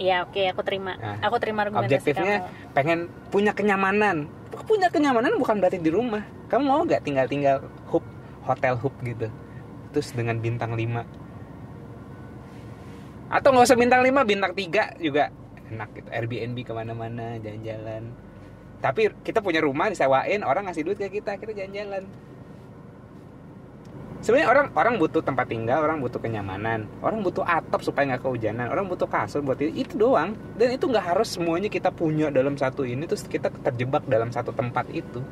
[0.00, 0.96] Iya, oke, aku terima.
[0.96, 2.72] Nah, aku terima argumentasi objektifnya kamu.
[2.72, 2.98] pengen
[3.28, 4.30] punya kenyamanan
[4.68, 6.20] punya kenyamanan bukan berarti di rumah
[6.52, 8.04] kamu mau nggak tinggal-tinggal hub
[8.44, 9.32] hotel hub gitu
[9.96, 11.08] terus dengan bintang 5
[13.32, 15.32] atau nggak usah bintang 5 bintang 3 juga
[15.72, 18.12] enak gitu Airbnb ke mana-mana jalan-jalan
[18.78, 22.06] tapi kita punya rumah disewain orang ngasih duit ke kita kita jalan-jalan.
[24.18, 28.66] Sebenarnya orang orang butuh tempat tinggal orang butuh kenyamanan orang butuh atap supaya nggak kehujanan
[28.66, 30.34] orang butuh kasur buat itu, itu doang.
[30.54, 34.54] Dan itu nggak harus semuanya kita punya dalam satu ini terus kita terjebak dalam satu
[34.54, 35.22] tempat itu.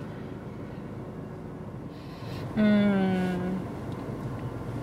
[2.56, 3.60] Hmm.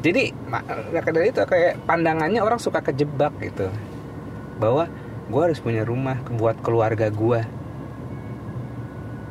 [0.05, 3.67] jadi maka dari itu kayak pandangannya orang suka kejebak gitu.
[4.61, 4.87] Bahwa
[5.31, 7.62] gue harus punya rumah buat keluarga gue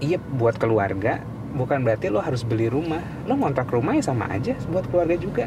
[0.02, 1.22] iya buat keluarga
[1.54, 3.00] bukan berarti lo harus beli rumah.
[3.28, 5.46] Lo ngontrak rumah ya sama aja buat keluarga juga.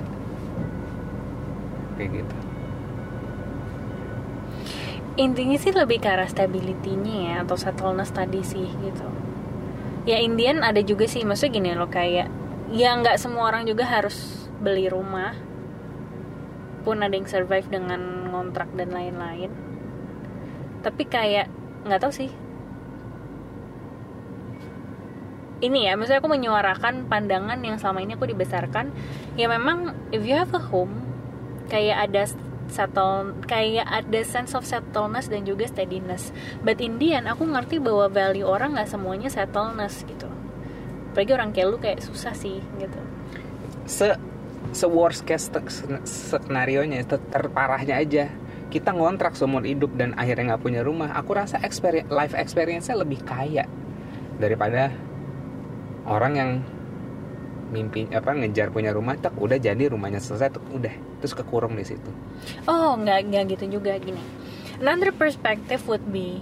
[1.99, 2.35] Kayak gitu.
[5.15, 9.07] Intinya sih lebih ke arah stability-nya ya atau settleness tadi sih gitu.
[10.05, 12.29] Ya Indian ada juga sih maksudnya gini loh kayak
[12.69, 15.35] ya nggak semua orang juga harus beli rumah.
[16.85, 19.49] Pun ada yang survive dengan ngontrak dan lain-lain.
[20.85, 21.49] Tapi kayak
[21.87, 22.44] nggak tahu sih
[25.63, 28.91] ini ya maksudnya aku menyuarakan pandangan yang selama ini aku dibesarkan.
[29.39, 31.05] Ya memang if you have a home
[31.71, 32.27] kayak ada
[32.67, 36.35] settle kayak ada sense of settleness dan juga steadiness.
[36.59, 40.27] But in the end aku ngerti bahwa value orang nggak semuanya settleness gitu.
[41.13, 42.99] Apalagi orang kayak lu kayak susah sih gitu.
[43.87, 44.11] Se
[44.75, 45.47] se worst case
[46.03, 48.27] skenario nya ter- terparahnya aja.
[48.67, 51.15] Kita ngontrak seumur hidup dan akhirnya nggak punya rumah.
[51.15, 53.63] Aku rasa experience, life experience-nya lebih kaya
[54.35, 54.91] daripada
[56.05, 56.51] orang yang
[57.73, 60.93] mimpi apa ngejar punya rumah tak udah jadi rumahnya selesai tuh udah.
[61.21, 62.11] Terus kekurung di situ.
[62.69, 63.97] Oh nggak nggak gitu juga.
[63.97, 64.21] Gini.
[64.79, 66.39] Another perspective would be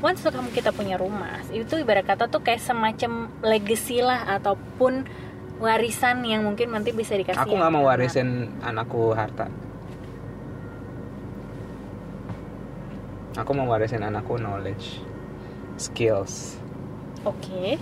[0.00, 5.04] once kamu kita punya rumah itu ibarat kata tuh kayak semacam legacy lah ataupun
[5.60, 7.90] warisan yang mungkin nanti bisa dikasih aku nggak mau anak.
[8.00, 9.46] warisin anakku harta.
[13.36, 15.04] Aku mau warisin anakku knowledge
[15.76, 16.56] skills.
[17.28, 17.76] Oke,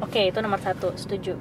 [0.00, 1.36] oke itu nomor satu, setuju.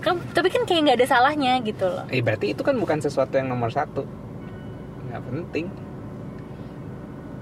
[0.00, 2.08] Kamu, tapi kan kayak nggak ada salahnya gitu loh.
[2.08, 4.08] Eh berarti itu kan bukan sesuatu yang nomor satu
[5.10, 5.66] nggak penting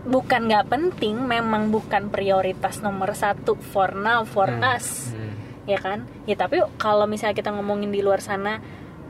[0.09, 4.65] Bukan nggak penting, memang bukan prioritas nomor satu for now for Hmm.
[4.65, 5.37] us, Hmm.
[5.69, 6.09] ya kan?
[6.25, 8.57] Ya tapi kalau misalnya kita ngomongin di luar sana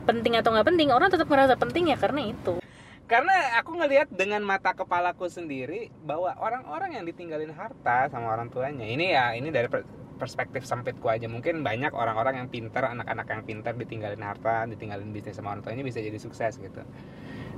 [0.03, 2.59] penting atau nggak penting, orang tetap merasa penting ya karena itu.
[3.07, 8.83] Karena aku ngelihat dengan mata kepalaku sendiri bahwa orang-orang yang ditinggalin harta sama orang tuanya
[8.83, 9.71] ini ya ini dari
[10.19, 11.31] perspektif sempitku aja.
[11.31, 15.87] Mungkin banyak orang-orang yang pintar anak-anak yang pintar ditinggalin harta ditinggalin bisnis sama orang tuanya
[15.87, 16.83] bisa jadi sukses gitu.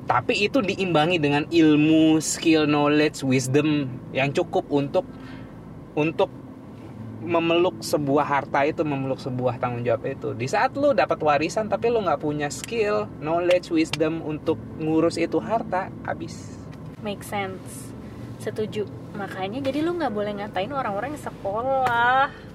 [0.05, 5.05] Tapi itu diimbangi dengan ilmu skill knowledge wisdom yang cukup untuk
[5.97, 6.29] untuk
[7.21, 10.33] memeluk sebuah harta itu memeluk sebuah tanggung jawab itu.
[10.33, 15.37] Di saat lu dapat warisan tapi lu nggak punya skill knowledge wisdom untuk ngurus itu
[15.37, 16.57] harta habis.
[17.05, 17.93] Make sense,
[18.41, 18.89] setuju.
[19.13, 22.50] Makanya jadi lu nggak boleh ngatain orang-orang yang sekolah.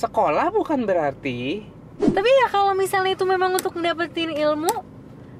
[0.00, 1.68] Sekolah bukan berarti
[2.00, 4.72] Tapi ya kalau misalnya itu memang untuk mendapatkan ilmu,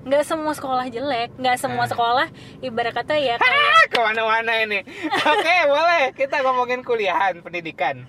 [0.02, 1.90] nggak semua sekolah jelek, nggak semua Eh.
[1.90, 2.28] sekolah
[2.60, 4.84] ibarat kata ya kayak ke mana-mana ini
[5.32, 8.04] oke boleh kita ngomongin kuliahan pendidikan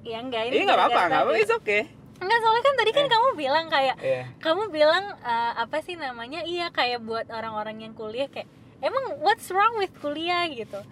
[0.00, 1.82] ya enggak ini nggak apa-apa nggak apa it's okay
[2.16, 3.10] Enggak soalnya kan tadi kan Eh.
[3.10, 4.22] kamu bilang kayak Iya.
[4.38, 6.40] kamu bilang eh, apa sih namanya?
[6.42, 8.44] Iya kayak buat orang-orang yang kuliah kayak
[8.78, 10.84] emang what's wrong with kuliah gitu.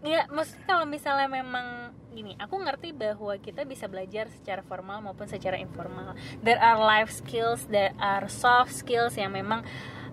[0.00, 5.24] Ya maksudnya kalau misalnya memang gini, aku ngerti bahwa kita bisa belajar secara formal maupun
[5.24, 6.12] secara informal.
[6.42, 9.62] There are life skills, there are soft skills yang memang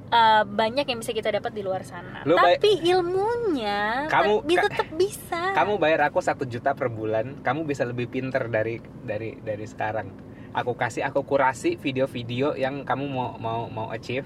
[0.08, 2.22] uh, banyak yang bisa kita dapat di luar sana.
[2.24, 5.42] Lu Tapi ilmunya Kamu- bisa tetap bisa.
[5.54, 10.08] kamu bayar aku satu juta per bulan kamu bisa lebih pinter dari dari dari sekarang
[10.54, 14.26] aku kasih aku kurasi video-video yang kamu mau mau mau achieve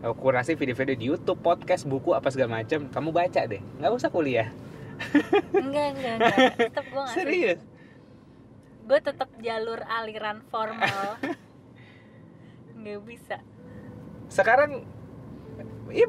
[0.00, 4.08] aku kurasi video-video di YouTube podcast buku apa segala macam kamu baca deh nggak usah
[4.08, 4.48] kuliah
[5.54, 6.36] enggak enggak enggak.
[6.56, 7.60] Tetap gue nggak serius
[8.86, 11.14] Gue tetap jalur aliran formal.
[12.80, 13.36] nggak bisa.
[14.26, 14.86] sekarang
[15.90, 16.06] iya,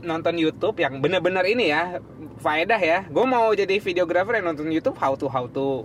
[0.00, 1.96] nonton YouTube yang bener-bener ini ya
[2.36, 5.84] faedah ya gue mau jadi videografer yang nonton YouTube how to how to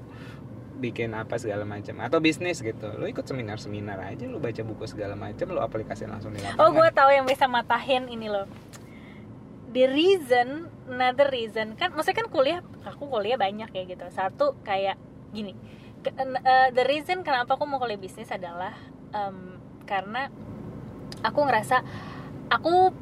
[0.76, 4.84] bikin apa segala macam atau bisnis gitu lo ikut seminar seminar aja lo baca buku
[4.88, 8.44] segala macam lo aplikasi langsung di lapangan Oh, gue tahu yang bisa matahin ini loh.
[9.76, 14.08] The reason, another reason kan, maksudnya kan kuliah, aku kuliah banyak ya gitu.
[14.08, 14.96] Satu kayak
[15.36, 15.52] gini,
[16.00, 18.72] ke- eh, the reason kenapa aku mau kuliah bisnis adalah
[19.12, 20.32] em, karena
[21.28, 21.84] aku ngerasa
[22.48, 22.96] aku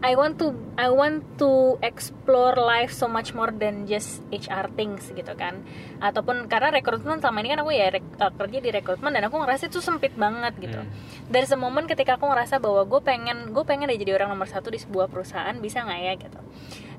[0.00, 5.12] I want to I want to explore life so much more than just HR things
[5.12, 5.60] gitu kan.
[6.00, 9.36] Ataupun karena rekrutmen selama ini kan aku ya rek- eh, kerja di rekrutmen dan aku
[9.36, 10.80] ngerasa itu sempit banget gitu.
[10.80, 10.88] Hmm.
[11.28, 14.72] dari semomen ketika aku ngerasa bahwa gue pengen gue pengen deh jadi orang nomor satu
[14.72, 16.40] di sebuah perusahaan bisa nggak ya gitu.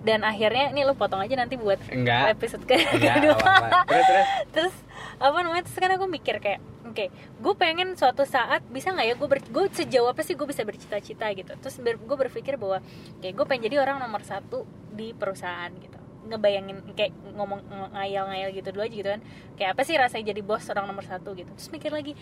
[0.01, 2.37] Dan akhirnya ini lu potong aja nanti buat enggak.
[2.37, 3.37] episode enggak kedua.
[3.37, 3.79] apa-apa.
[3.89, 4.27] terus terus.
[4.53, 4.75] Terus
[5.17, 6.61] apa namanya terus kan aku mikir kayak
[6.91, 10.67] oke gue pengen suatu saat bisa nggak ya gue gue sejauh apa sih gue bisa
[10.67, 11.51] bercita-cita gitu.
[11.55, 12.83] Terus ber, gue berpikir bahwa
[13.23, 15.97] kayak gue pengen jadi orang nomor satu di perusahaan gitu.
[16.27, 17.63] Ngebayangin kayak ngomong
[17.95, 19.21] ngayal-ngayal gitu dulu aja gitu kan.
[19.55, 21.49] Kayak apa sih rasanya jadi bos orang nomor satu gitu.
[21.55, 22.13] Terus mikir lagi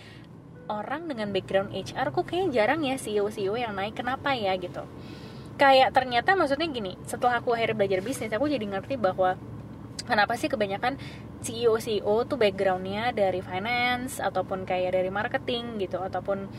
[0.69, 4.85] orang dengan background HR kok kayaknya jarang ya CEO CEO yang naik kenapa ya gitu.
[5.59, 9.35] Kayak ternyata maksudnya gini setelah aku akhirnya belajar bisnis aku jadi ngerti bahwa
[10.09, 10.97] kenapa sih kebanyakan
[11.39, 16.49] CEO CEO tuh backgroundnya dari finance ataupun kayak dari marketing gitu ataupun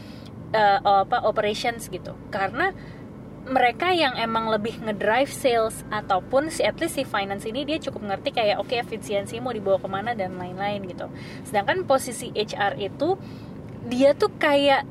[0.55, 2.17] eh, apa operations gitu.
[2.31, 2.73] Karena
[3.41, 8.05] mereka yang emang lebih ngedrive sales ataupun si at least si finance ini dia cukup
[8.13, 11.09] ngerti kayak oke efisiensi mau dibawa ke mana dan lain-lain gitu.
[11.49, 13.17] Sedangkan posisi HR itu
[13.89, 14.85] dia tuh kayak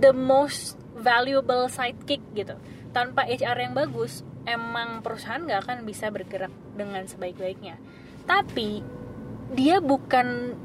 [0.00, 2.56] the most valuable sidekick gitu.
[2.96, 7.78] Tanpa HR yang bagus emang perusahaan nggak akan bisa bergerak dengan sebaik-baiknya.
[8.26, 8.82] Tapi
[9.52, 10.56] dia bukan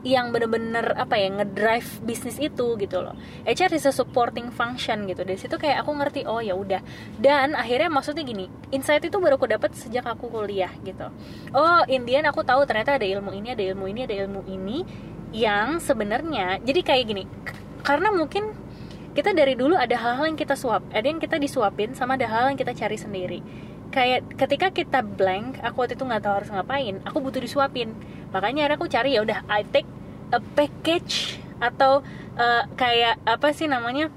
[0.00, 3.12] yang bener-bener apa ya ngedrive bisnis itu gitu loh.
[3.44, 5.28] HR is a supporting function gitu.
[5.28, 6.80] Dari situ kayak aku ngerti oh ya udah.
[7.20, 11.12] Dan akhirnya maksudnya gini insight itu baru aku dapat sejak aku kuliah gitu.
[11.52, 14.78] Oh Indian aku tahu ternyata ada ilmu ini ada ilmu ini ada ilmu ini
[15.30, 17.24] yang sebenarnya jadi kayak gini
[17.86, 18.50] karena mungkin
[19.10, 22.54] kita dari dulu ada hal-hal yang kita suap ada yang kita disuapin sama ada hal
[22.54, 23.40] yang kita cari sendiri.
[23.90, 27.90] Kayak ketika kita blank aku waktu itu nggak tahu harus ngapain aku butuh disuapin.
[28.30, 29.88] Makanya akhirnya aku cari ya udah I take
[30.30, 32.06] a package atau
[32.38, 34.14] eh, kayak apa sih namanya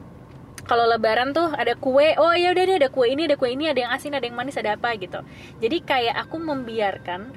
[0.63, 3.67] kalau lebaran tuh ada kue oh ya udah deh ada kue ini ada kue ini
[3.67, 5.19] ada yang asin ada yang manis ada apa gitu.
[5.59, 7.33] Jadi kayak aku membiarkan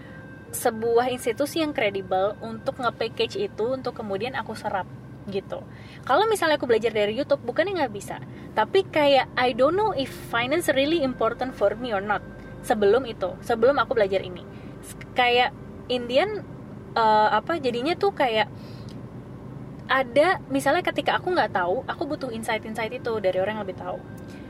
[0.54, 4.86] sebuah institusi yang kredibel untuk nge-package itu untuk kemudian aku serap
[5.30, 5.62] gitu.
[6.06, 8.22] Kalau misalnya aku belajar dari YouTube bukannya nggak bisa,
[8.54, 12.22] tapi kayak I don't know if finance really important for me or not.
[12.66, 14.42] Sebelum itu, sebelum aku belajar ini,
[15.14, 15.54] kayak
[15.86, 16.42] Indian
[16.94, 18.50] eh, apa jadinya tuh kayak
[19.86, 24.02] ada misalnya ketika aku nggak tahu, aku butuh insight-insight itu dari orang yang lebih tahu.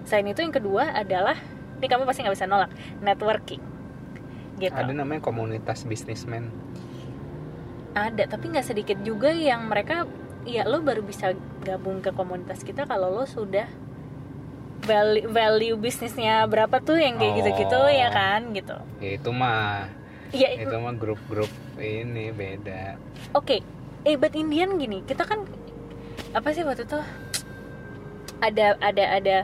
[0.09, 1.37] Selain itu yang kedua adalah
[1.77, 2.73] ini kamu pasti nggak bisa nolak
[3.05, 3.77] networking.
[4.57, 4.73] Gitu.
[4.73, 6.49] ada namanya komunitas bisnismen
[7.93, 10.09] ada tapi nggak sedikit juga yang mereka
[10.47, 13.67] ya lo baru bisa gabung ke komunitas kita kalau lo sudah
[14.81, 17.37] value, value bisnisnya berapa tuh yang kayak Oh.
[17.37, 19.91] gitu-gitu ya kan gitu ya itu mah
[20.31, 22.95] ya itu mah grup-grup ini beda
[23.33, 23.59] oke
[24.03, 25.43] eh but Indian gini kita kan
[26.31, 27.01] apa sih waktu itu
[28.39, 29.37] ada ada ada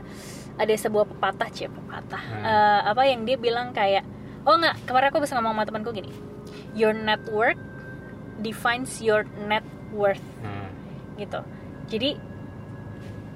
[0.55, 2.43] ada sebuah pepatah cie pepatah Hmm.
[2.43, 4.05] Eh, apa yang dia bilang kayak
[4.43, 6.11] oh nggak kemarin aku bisa ngomong sama temanku gini
[6.71, 7.57] your network
[8.39, 10.62] defines your net worth Hmm.
[11.23, 11.39] Gitu.
[11.87, 12.19] Jadi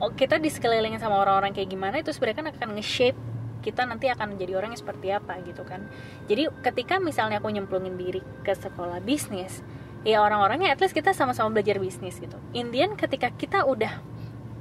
[0.04, 3.20] oh, kita di sekelilingnya sama orang-orang kayak gimana itu sebenarnya kan akan nge-shape
[3.66, 5.84] kita nanti akan menjadi orang yang seperti apa gitu kan.
[6.30, 9.66] Jadi ketika misalnya aku nyemplungin diri ke sekolah bisnis
[10.08, 12.38] ya orang-orangnya at least kita sama-sama belajar bisnis gitu.
[12.56, 14.00] Indian ketika kita udah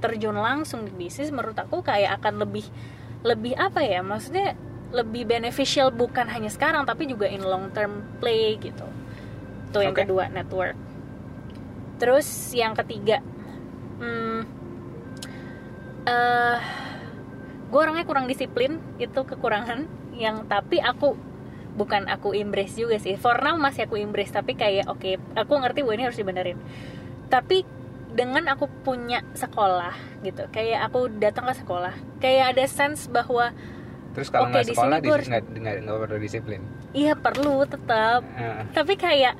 [0.02, 2.66] terjun langsung di bisnis menurut aku kayak akan lebih
[3.22, 4.58] lebih apa ya maksudnya
[4.90, 8.86] lebih beneficial bukan hanya sekarang tapi juga in long term play gitu.
[9.70, 10.02] Tuh yang Oke.
[10.02, 10.85] kedua network
[11.96, 13.20] terus yang ketiga
[13.98, 14.40] hmm,
[16.06, 16.58] eh
[17.66, 21.18] gue orangnya kurang disiplin itu kekurangan yang tapi aku
[21.76, 23.20] bukan aku embrace juga sih.
[23.20, 26.56] For now masih aku embrace tapi kayak oke aku ngerti bahwa ini harus dibenerin.
[27.28, 27.66] Tapi
[28.16, 29.92] dengan aku punya sekolah
[30.24, 33.52] gitu kayak aku datang ke sekolah kayak ada sense bahwa
[34.16, 35.28] terus kalau Oke, nggak di sekolah sini harus-
[35.84, 36.60] nggak perlu disiplin?
[36.96, 38.64] Iya perlu tetap Heeh.
[38.72, 39.36] tapi kayak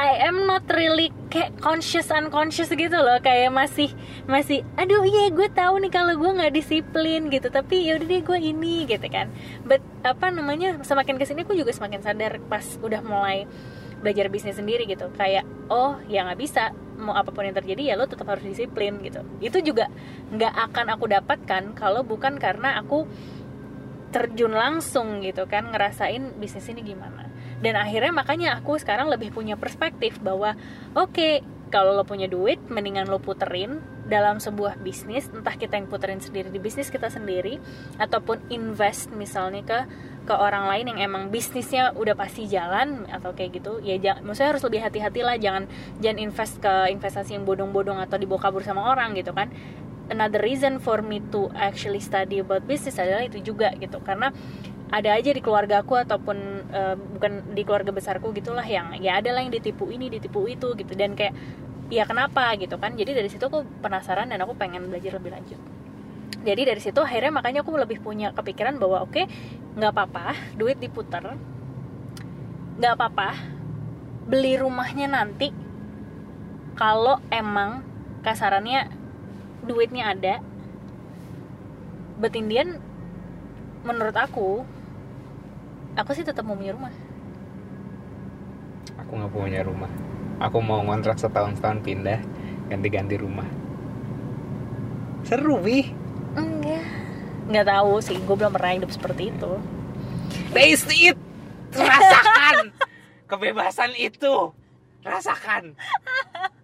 [0.00, 3.20] I am not really kayak conscious unconscious gitu loh.
[3.20, 3.92] Kayak masih
[4.24, 7.52] masih aduh iya gue tahu nih kalau gue nggak disiplin gitu.
[7.52, 9.28] Tapi yaudah deh gue ini gitu kan.
[9.68, 13.44] But apa namanya semakin ke sini aku juga semakin sadar pas udah mulai
[14.00, 15.12] belajar bisnis sendiri gitu.
[15.12, 16.72] Kayak oh ya nggak bisa.
[16.96, 19.20] Mau apa pun yang terjadi ya lo tetap harus disiplin gitu.
[19.44, 19.92] Itu juga
[20.32, 23.04] nggak akan aku dapatkan kalau bukan karena aku
[24.12, 27.31] terjun langsung gitu kan ngerasain bisnis ini gimana
[27.62, 30.58] dan akhirnya makanya aku sekarang lebih punya perspektif bahwa
[30.92, 31.40] oke
[31.72, 36.52] kalau lo punya duit mendingan lo puterin dalam sebuah bisnis entah kita yang puterin sendiri
[36.52, 37.56] di bisnis kita sendiri
[37.96, 39.78] ataupun invest misalnya ke
[40.22, 43.82] ke orang lain yang emang bisnisnya udah pasti jalan atau kayak gitu.
[43.82, 45.66] Ya jangan maksudnya harus lebih hati-hati lah jangan
[45.98, 49.50] jangan invest ke investasi yang bodong-bodong atau dibawa kabur sama orang gitu kan.
[50.12, 53.98] Another reason for me to actually study about business adalah itu juga gitu.
[54.04, 54.30] Karena
[54.92, 56.36] ada aja di keluarga aku ataupun
[56.68, 60.76] eh, bukan di keluarga besarku gitulah yang ya ada lah yang ditipu ini ditipu itu
[60.76, 60.92] gitu.
[60.92, 61.32] Dan kayak
[61.88, 62.52] ya kenapa?
[62.60, 62.92] gitu kan.
[62.92, 65.60] Jadi dari situ aku penasaran dan aku pengen belajar lebih lanjut.
[66.44, 69.24] Jadi dari situ akhirnya makanya aku lebih punya kepikiran bahwa oke
[69.72, 71.24] nggak apa-apa duit diputer
[72.76, 73.28] nggak apa-apa
[74.28, 75.48] beli rumahnya nanti.
[76.76, 77.80] Kalau emang
[78.20, 78.92] kasarannya
[79.64, 80.34] duitnya ada.
[82.20, 82.78] But Indian
[83.82, 84.62] menurut aku
[85.96, 86.92] aku sih tetap mau punya rumah.
[89.04, 89.92] Aku nggak punya rumah.
[90.42, 92.20] Aku mau ngontrak setahun setahun pindah
[92.72, 93.46] ganti-ganti rumah.
[95.22, 95.92] Seru wih
[96.34, 96.82] enggak.
[97.46, 98.16] Nggak tahu sih.
[98.24, 99.52] Gue belum pernah hidup seperti itu.
[100.50, 101.18] Taste it.
[101.76, 102.72] Rasakan.
[103.30, 104.52] Kebebasan itu.
[105.04, 105.76] Rasakan.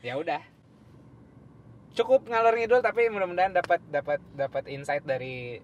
[0.00, 0.40] Ya udah.
[1.92, 5.60] Cukup ngalor ngidul tapi mudah-mudahan dapat dapat dapat insight dari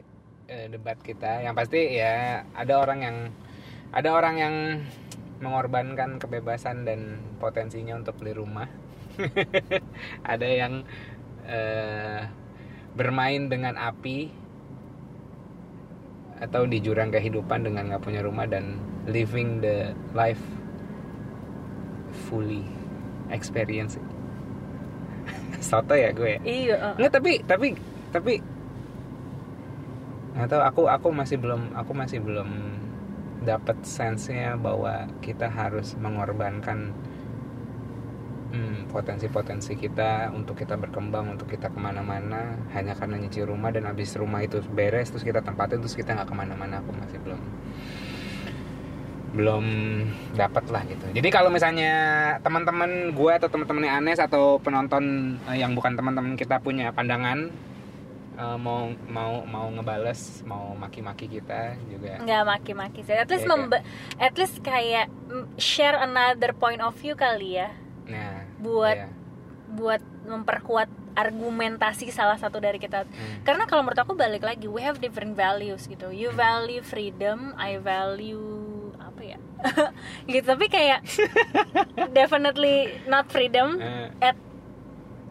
[0.46, 1.42] eh, debat kita.
[1.42, 3.16] Yang pasti ya ada orang yang
[3.94, 4.54] ada orang yang
[5.38, 8.68] mengorbankan kebebasan dan potensinya untuk beli rumah.
[10.32, 10.84] Ada yang
[11.44, 12.20] eh,
[12.96, 14.32] bermain dengan api
[16.36, 18.76] atau di jurang kehidupan dengan nggak punya rumah dan
[19.08, 20.40] living the life
[22.28, 22.64] fully
[23.32, 23.96] experience.
[25.64, 26.36] Soto ya gue?
[26.36, 27.68] Ya iya uh, nggak tapi tapi
[28.12, 28.32] tapi
[30.44, 32.48] tahu aku aku masih belum aku masih belum
[33.48, 36.92] dapat sense-nya bahwa kita harus mengorbankan
[38.52, 43.88] hmm, potensi-potensi kita untuk kita berkembang untuk kita ke mana-mana hanya karena nyicil rumah dan
[43.88, 46.82] habis rumah itu beres terus kita tempatin terus kita nggak ke mana-mana.
[46.82, 47.40] Aku masih belum
[49.36, 49.64] belum
[50.32, 51.06] dapat lah gitu.
[51.12, 51.92] Jadi kalau misalnya
[52.40, 57.52] teman-teman gue atau teman-temannya Anes atau penonton eh, yang bukan teman-teman kita punya pandangan
[58.36, 62.20] eh, mau mau mau ngebales mau maki-maki kita juga.
[62.20, 63.12] Nggak maki-maki sih.
[63.12, 63.84] At least Iya, membe-
[64.16, 65.08] at least kayak
[65.56, 67.72] share another point of view kali ya.
[68.06, 69.08] Nah buat iya.
[69.68, 73.02] buat memperkuat argumentasi salah satu dari kita.
[73.02, 73.40] Hmm.
[73.40, 76.12] karena kalau menurut aku balik lagi we have different values gitu.
[76.12, 78.44] You value freedom I value
[79.00, 79.38] apa ya?
[80.28, 81.00] Gitu tapi kayak
[82.12, 82.76] definitely
[83.06, 84.36] not freedom Eh, at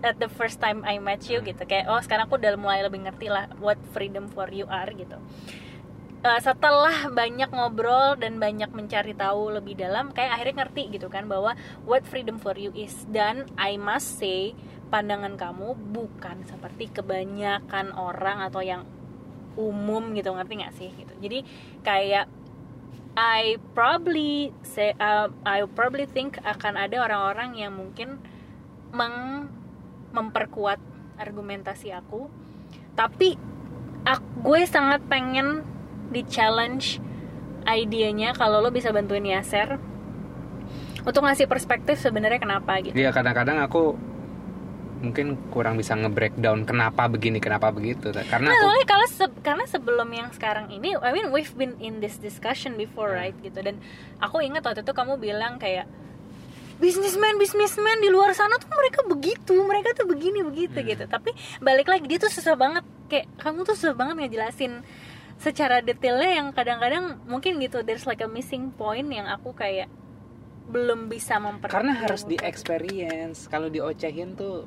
[0.05, 1.65] at the first time I met you gitu.
[1.65, 5.17] Kayak oh sekarang aku udah mulai lebih ngerti lah what freedom for you are gitu.
[6.25, 11.29] Eh, setelah banyak ngobrol dan banyak mencari tahu lebih dalam kayak akhirnya ngerti gitu kan
[11.29, 11.53] bahwa
[11.85, 13.05] what freedom for you is.
[13.09, 14.57] Dan I must say
[14.89, 18.89] pandangan kamu bukan seperti kebanyakan orang atau yang
[19.53, 21.13] umum gitu ngerti nggak sih gitu.
[21.21, 21.45] Jadi
[21.85, 22.25] kayak
[23.15, 28.17] I probably say uh, I probably think akan ada orang-orang yang mungkin
[28.91, 29.47] meng
[30.15, 30.79] memperkuat
[31.15, 32.31] argumentasi aku
[32.95, 33.35] tapi
[34.03, 35.67] ak- gue sangat pengen
[36.07, 37.03] di challenge
[37.67, 39.75] idenya kalau lo bisa bantuin Yaser
[41.01, 43.93] untuk ngasih perspektif sebenarnya kenapa gitu Iya kadang-kadang aku
[44.95, 50.07] mungkin kurang bisa nge-breakdown kenapa begini kenapa begitu karena Nah, aku kalau se- karena sebelum
[50.07, 53.21] yang sekarang ini, I mean we've been in this discussion before, Hmm.
[53.21, 53.37] right?
[53.37, 53.59] Gitu.
[53.59, 53.77] Dan
[54.17, 55.85] aku ingat waktu itu kamu bilang kayak
[56.75, 60.87] bisnismen bisnismen di luar sana tuh mereka begitu, mereka tuh begini begitu Hmm.
[60.87, 61.03] gitu.
[61.07, 61.31] Tapi
[61.63, 62.83] balik lagi dia tuh susah banget.
[63.07, 64.83] Kayak kamu tuh susah banget ngejelasin
[65.39, 69.91] secara detailnya yang kadang-kadang mungkin gitu there's like a missing point yang aku kayak
[70.71, 73.45] belum bisa memper karena harus di experience.
[73.45, 74.65] Kalau diocehin tuh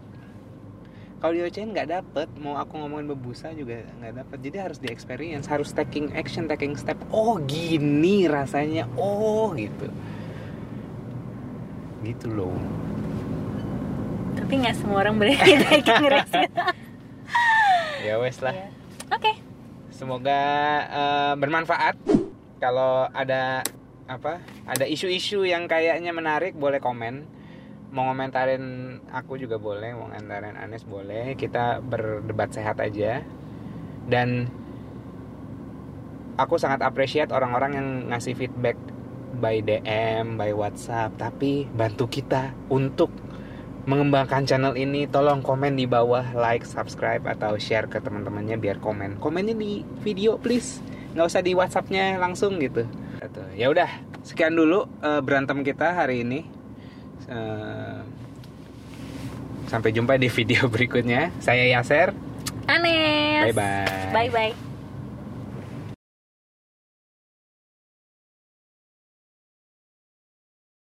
[1.19, 2.29] kalau diocehin nggak dapet.
[2.39, 4.39] Mau aku ngomongin bebusa juga nggak dapet.
[4.49, 6.97] Jadi harus di experience harus taking action taking step.
[7.11, 8.87] Oh gini rasanya.
[8.97, 9.91] Oh gitu
[12.09, 12.57] gitu loh
[14.33, 15.61] Tapi nggak semua orang berani
[16.15, 16.33] risk.
[18.07, 18.69] ya wes lah Iya.
[19.11, 19.33] Oke.
[19.91, 20.41] semoga
[20.85, 21.97] eh, bermanfaat
[22.57, 23.61] kalau ada
[24.07, 27.29] apa ada isu-isu yang kayaknya menarik boleh komen
[27.89, 28.65] mau ngomentarin
[29.09, 33.21] aku juga boleh mau ngomentarin Anes boleh kita berdebat sehat aja
[34.07, 34.49] dan
[36.37, 38.77] aku sangat appreciate orang-orang yang ngasih feedback
[39.37, 43.12] by DM by WhatsApp tapi bantu kita untuk
[43.89, 45.09] mengembangkan channel ini.
[45.09, 49.16] Tolong komen di bawah like subscribe atau share ke teman-temannya biar komen.
[49.20, 50.81] Komennya di video please.
[51.16, 52.85] Nggak usah di WhatsAppnya langsung gitu.
[53.18, 53.43] Gitu.
[53.59, 53.91] ya udah
[54.22, 56.41] sekian dulu eh, berantem kita hari ini.
[57.29, 58.01] Eh,
[59.68, 61.33] sampai jumpa di video berikutnya.
[61.41, 62.12] Saya Yaser.
[62.68, 63.49] Anes.
[63.49, 64.68] bye bye Bye bye.